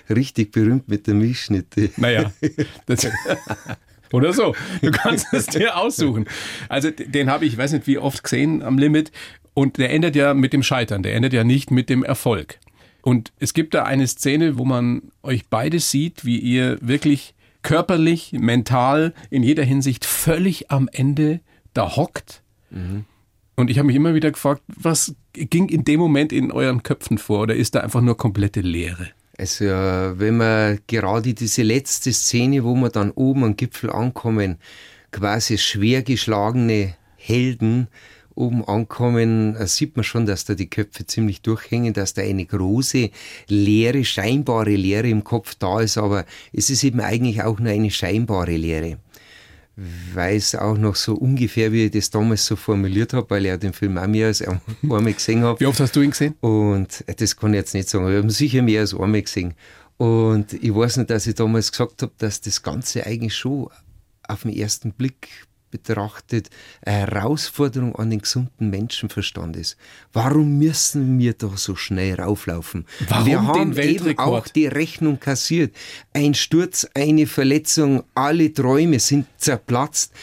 [0.13, 1.89] richtig berühmt mit der Milchschnitte.
[1.97, 2.31] Naja,
[2.85, 3.07] das,
[4.11, 4.55] Oder so.
[4.81, 6.25] Du kannst es dir aussuchen.
[6.69, 9.11] Also den habe ich, ich weiß nicht wie oft gesehen am Limit.
[9.53, 11.03] Und der endet ja mit dem Scheitern.
[11.03, 12.59] Der endet ja nicht mit dem Erfolg.
[13.01, 18.33] Und es gibt da eine Szene, wo man euch beide sieht, wie ihr wirklich körperlich,
[18.33, 21.41] mental, in jeder Hinsicht völlig am Ende
[21.73, 22.43] da hockt.
[22.69, 23.05] Mhm.
[23.55, 27.17] Und ich habe mich immer wieder gefragt, was ging in dem Moment in euren Köpfen
[27.17, 27.41] vor?
[27.41, 29.09] Oder ist da einfach nur komplette Leere?
[29.38, 34.57] Also wenn man gerade diese letzte Szene, wo wir dann oben am Gipfel ankommen,
[35.11, 37.88] quasi schwer geschlagene Helden
[38.38, 42.45] oben ankommen, äh, sieht man schon, dass da die Köpfe ziemlich durchhängen, dass da eine
[42.45, 43.09] große
[43.47, 47.91] Leere, scheinbare Leere im Kopf da ist, aber es ist eben eigentlich auch nur eine
[47.91, 48.99] scheinbare Leere
[50.13, 53.57] weiß auch noch so ungefähr, wie ich das damals so formuliert habe, weil ich ja
[53.57, 54.41] den Film auch mehr als
[54.82, 55.59] einmal gesehen habe.
[55.59, 56.36] Wie oft hast du ihn gesehen?
[56.41, 59.53] Und das kann ich jetzt nicht sagen, aber ich habe sicher mehr als einmal gesehen.
[59.97, 63.69] Und ich weiß nicht, dass ich damals gesagt habe, dass das Ganze eigentlich schon
[64.28, 65.30] auf den ersten Blick
[65.78, 66.49] betrachtet
[66.82, 69.78] eine Herausforderung an den gesunden Menschenverstand ist.
[70.13, 72.86] Warum müssen wir da so schnell rauflaufen?
[73.07, 75.75] Warum wir haben eben auch die Rechnung kassiert.
[76.13, 80.13] Ein Sturz, eine Verletzung, alle Träume sind zerplatzt.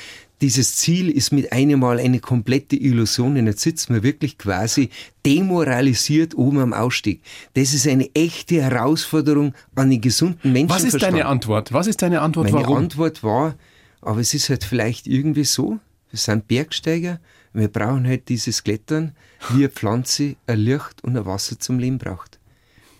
[0.40, 4.90] Dieses Ziel ist mit einem Mal eine komplette Illusion und jetzt sitzen wir wirklich quasi
[5.24, 7.22] demoralisiert oben am Ausstieg.
[7.54, 10.92] Das ist eine echte Herausforderung an den gesunden Menschenverstand.
[10.92, 11.72] Was ist deine Antwort?
[11.72, 12.50] Was ist deine Antwort?
[12.50, 12.76] Meine Warum?
[12.76, 13.54] Antwort war,
[14.04, 15.78] aber es ist halt vielleicht irgendwie so,
[16.10, 17.20] wir sind Bergsteiger,
[17.52, 19.14] wir brauchen halt dieses Klettern,
[19.50, 22.38] wie eine Pflanze ein Licht und ein Wasser zum Leben braucht.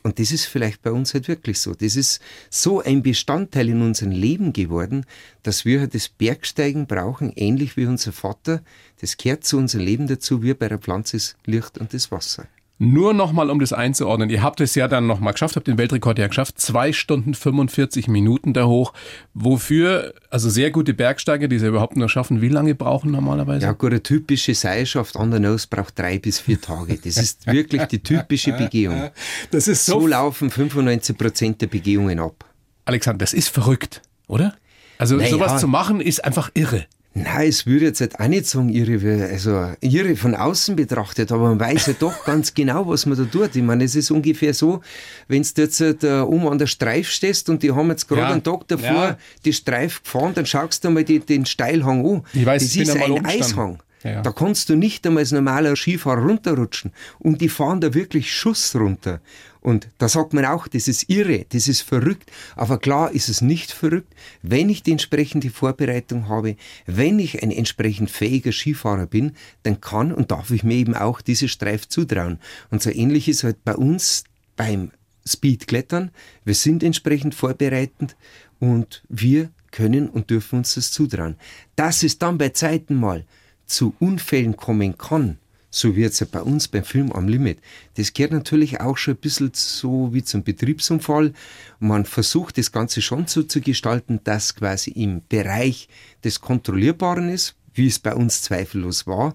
[0.02, 1.72] Und das ist vielleicht bei uns halt wirklich so.
[1.72, 5.06] Das ist so ein Bestandteil in unserem Leben geworden,
[5.42, 8.62] dass wir halt das Bergsteigen brauchen, ähnlich wie unser Vater.
[9.00, 12.46] Das gehört zu unserem Leben dazu, wie bei der Pflanze das Licht und das Wasser.
[12.78, 14.30] Nur nochmal, um das einzuordnen.
[14.30, 16.60] Ihr habt es ja dann nochmal geschafft, habt den Weltrekord ja geschafft.
[16.60, 18.92] Zwei Stunden 45 Minuten da hoch.
[19.32, 23.66] Wofür, also sehr gute Bergsteiger, die es ja überhaupt nur schaffen, wie lange brauchen normalerweise?
[23.66, 26.98] Ja, gut, eine typische Seilschaft an der Nose braucht drei bis vier Tage.
[26.98, 29.10] Das ist wirklich die typische Begehung.
[29.50, 30.00] Das ist so.
[30.00, 32.44] So laufen 95 Prozent der Begehungen ab.
[32.84, 34.54] Alexander, das ist verrückt, oder?
[34.98, 35.30] Also naja.
[35.30, 36.86] sowas zu machen ist einfach irre.
[37.16, 41.50] Nein, es würde jetzt halt auch nicht sagen, ihre, also ihre von außen betrachtet, aber
[41.50, 43.54] man weiß ja doch ganz genau, was man da tut.
[43.54, 44.80] Ich meine, es ist ungefähr so,
[45.28, 48.22] wenn du jetzt halt, uh, um an der Streif stehst und die haben jetzt gerade
[48.22, 48.30] ja.
[48.30, 49.18] einen Tag davor ja.
[49.44, 52.22] die Streif gefahren, dann schaust du mal die, den Steilhang an.
[52.32, 53.78] Ich weiß, das ich ist ein Eishang.
[54.02, 54.22] Ja, ja.
[54.22, 56.92] Da kannst du nicht einmal als normaler Skifahrer runterrutschen.
[57.20, 59.20] Und die fahren da wirklich Schuss runter.
[59.64, 62.30] Und da sagt man auch, das ist irre, das ist verrückt.
[62.54, 67.50] Aber klar ist es nicht verrückt, wenn ich die entsprechende Vorbereitung habe, wenn ich ein
[67.50, 72.40] entsprechend fähiger Skifahrer bin, dann kann und darf ich mir eben auch diese Streif zutrauen.
[72.70, 74.90] Und so ähnlich ist halt bei uns beim
[75.26, 76.10] Speedklettern.
[76.44, 78.16] Wir sind entsprechend vorbereitend
[78.60, 81.36] und wir können und dürfen uns das zutrauen.
[81.74, 83.24] Dass es dann bei Zeiten mal
[83.64, 85.38] zu Unfällen kommen kann,
[85.74, 87.58] so wie jetzt bei uns beim Film am Limit,
[87.96, 91.32] das gehört natürlich auch schon ein bisschen so wie zum Betriebsunfall.
[91.80, 95.88] Man versucht das Ganze schon so zu gestalten, dass quasi im Bereich
[96.22, 99.34] des Kontrollierbaren ist, wie es bei uns zweifellos war,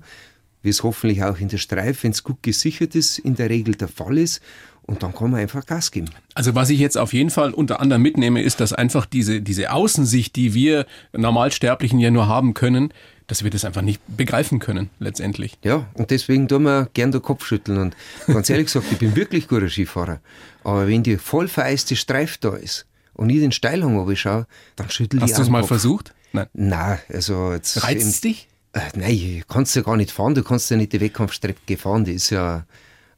[0.61, 3.75] wie es hoffentlich auch in der Streif, wenn es gut gesichert ist, in der Regel
[3.75, 4.41] der Fall ist.
[4.83, 6.09] Und dann kann man einfach Gas geben.
[6.33, 9.71] Also was ich jetzt auf jeden Fall unter anderem mitnehme, ist, dass einfach diese, diese
[9.71, 12.91] Außensicht, die wir Normalsterblichen ja nur haben können,
[13.29, 15.57] dass wir das einfach nicht begreifen können, letztendlich.
[15.63, 17.77] Ja, und deswegen tun wir gern den Kopf schütteln.
[17.77, 17.95] Und
[18.27, 20.19] ganz ehrlich gesagt, ich bin wirklich guter Skifahrer.
[20.63, 25.17] Aber wenn die voll vereiste Streif da ist und ich den Steilhang schaue, dann schüttel
[25.17, 25.67] ich Hast du es mal Kopf.
[25.67, 26.13] versucht?
[26.33, 26.47] Nein.
[26.53, 27.83] Nein, also jetzt.
[27.83, 28.47] Reizt es dich?
[28.73, 30.33] Äh, nein, kannst du ja gar nicht fahren.
[30.33, 32.05] Du kannst ja nicht die Wettkampfstrecke fahren.
[32.05, 32.65] Die ist ja,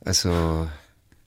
[0.03, 0.67] also,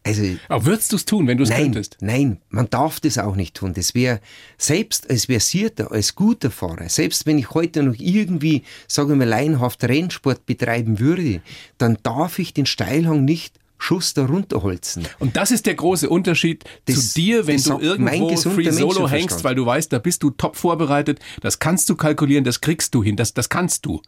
[0.07, 0.22] also.
[0.48, 1.96] Aber würdest du es tun, wenn du es könntest?
[2.00, 3.72] nein, man darf das auch nicht tun.
[3.74, 4.20] Das wäre,
[4.59, 9.26] selbst als Versierter, als guter Fahrer, selbst wenn ich heute noch irgendwie, sagen wir mal,
[9.28, 11.40] laienhaft Rennsport betreiben würde,
[11.78, 15.07] dann darf ich den Steilhang nicht Schuss da runterholzen.
[15.18, 19.44] Und das ist der große Unterschied Das- zu dir, wenn du irgendwo Free Solo hängst,
[19.44, 23.02] weil du weißt, da bist du top vorbereitet, das kannst du kalkulieren, das kriegst du
[23.02, 24.00] hin, das, das kannst du.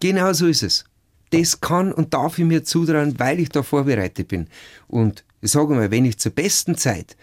[0.00, 0.84] Genau so ist es.
[1.30, 4.48] Das kann und darf ich mir zutrauen, weil ich da vorbereitet bin.
[4.88, 7.16] Und ich sage mal, wenn ich zur besten Zeit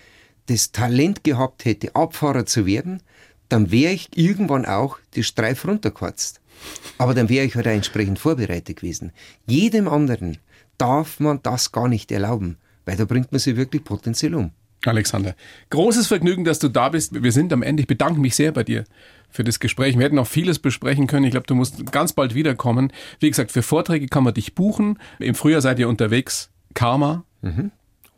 [0.48, 3.02] das Talent gehabt hätte, Abfahrer zu werden,
[3.50, 6.42] dann wäre ich irgendwann auch die Streif runtergekratzt.
[6.98, 9.12] Aber dann wäre ich halt auch entsprechend vorbereitet gewesen.
[9.46, 10.38] Jedem anderen
[10.78, 14.52] darf man das gar nicht erlauben, weil da bringt man sich wirklich potenziell um.
[14.86, 15.36] Alexander,
[15.70, 17.22] großes Vergnügen, dass du da bist.
[17.22, 17.82] Wir sind am Ende.
[17.82, 18.86] Ich bedanke mich sehr bei dir
[19.30, 19.98] für das Gespräch.
[19.98, 21.26] Wir hätten noch vieles besprechen können.
[21.26, 22.94] Ich glaube, du musst ganz bald wiederkommen.
[23.20, 25.00] Wie gesagt, für Vorträge kann man dich buchen.
[25.20, 26.52] Im Frühjahr seid ihr unterwegs.
[26.74, 27.26] Karma,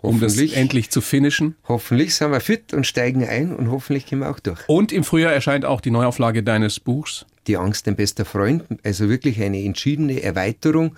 [0.01, 1.55] um das endlich zu finishen.
[1.67, 4.59] Hoffentlich sind wir fit und steigen ein und hoffentlich gehen wir auch durch.
[4.67, 7.25] Und im Frühjahr erscheint auch die Neuauflage deines Buchs.
[7.47, 10.95] Die Angst ein bester Freund, also wirklich eine entschiedene Erweiterung.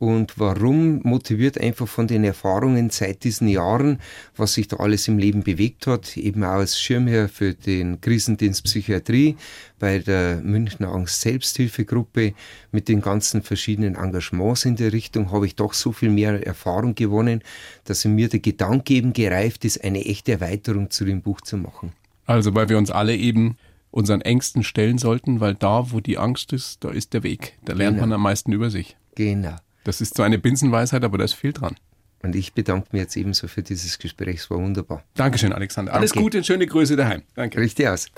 [0.00, 3.98] Und warum motiviert einfach von den Erfahrungen seit diesen Jahren,
[4.34, 8.64] was sich da alles im Leben bewegt hat, eben auch als Schirmherr für den Krisendienst
[8.64, 9.36] Psychiatrie
[9.78, 12.32] bei der Münchner Angst Selbsthilfegruppe
[12.72, 16.94] mit den ganzen verschiedenen Engagements in der Richtung habe ich doch so viel mehr Erfahrung
[16.94, 17.42] gewonnen,
[17.84, 21.92] dass mir der Gedanke eben gereift ist, eine echte Erweiterung zu dem Buch zu machen.
[22.24, 23.58] Also, weil wir uns alle eben
[23.90, 27.58] unseren Ängsten stellen sollten, weil da, wo die Angst ist, da ist der Weg.
[27.66, 28.06] Da lernt Genau.
[28.06, 28.96] man am meisten über sich.
[29.14, 29.56] Genau.
[29.84, 31.76] Das ist zwar eine Binsenweisheit, aber da ist viel dran.
[32.22, 34.40] Und ich bedanke mich jetzt ebenso für dieses Gespräch.
[34.40, 35.02] Es war wunderbar.
[35.14, 35.94] Dankeschön, Alexander.
[35.94, 36.22] Alles Danke.
[36.22, 37.22] Gute und schöne Grüße daheim.
[37.34, 37.58] Danke.
[37.58, 38.08] Richtig aus.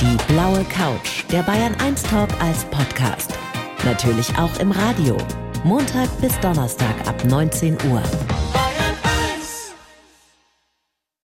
[0.00, 3.32] Die blaue Couch, der Bayern 1 Talk als Podcast.
[3.84, 5.16] Natürlich auch im Radio.
[5.64, 8.02] Montag bis Donnerstag ab 19 Uhr.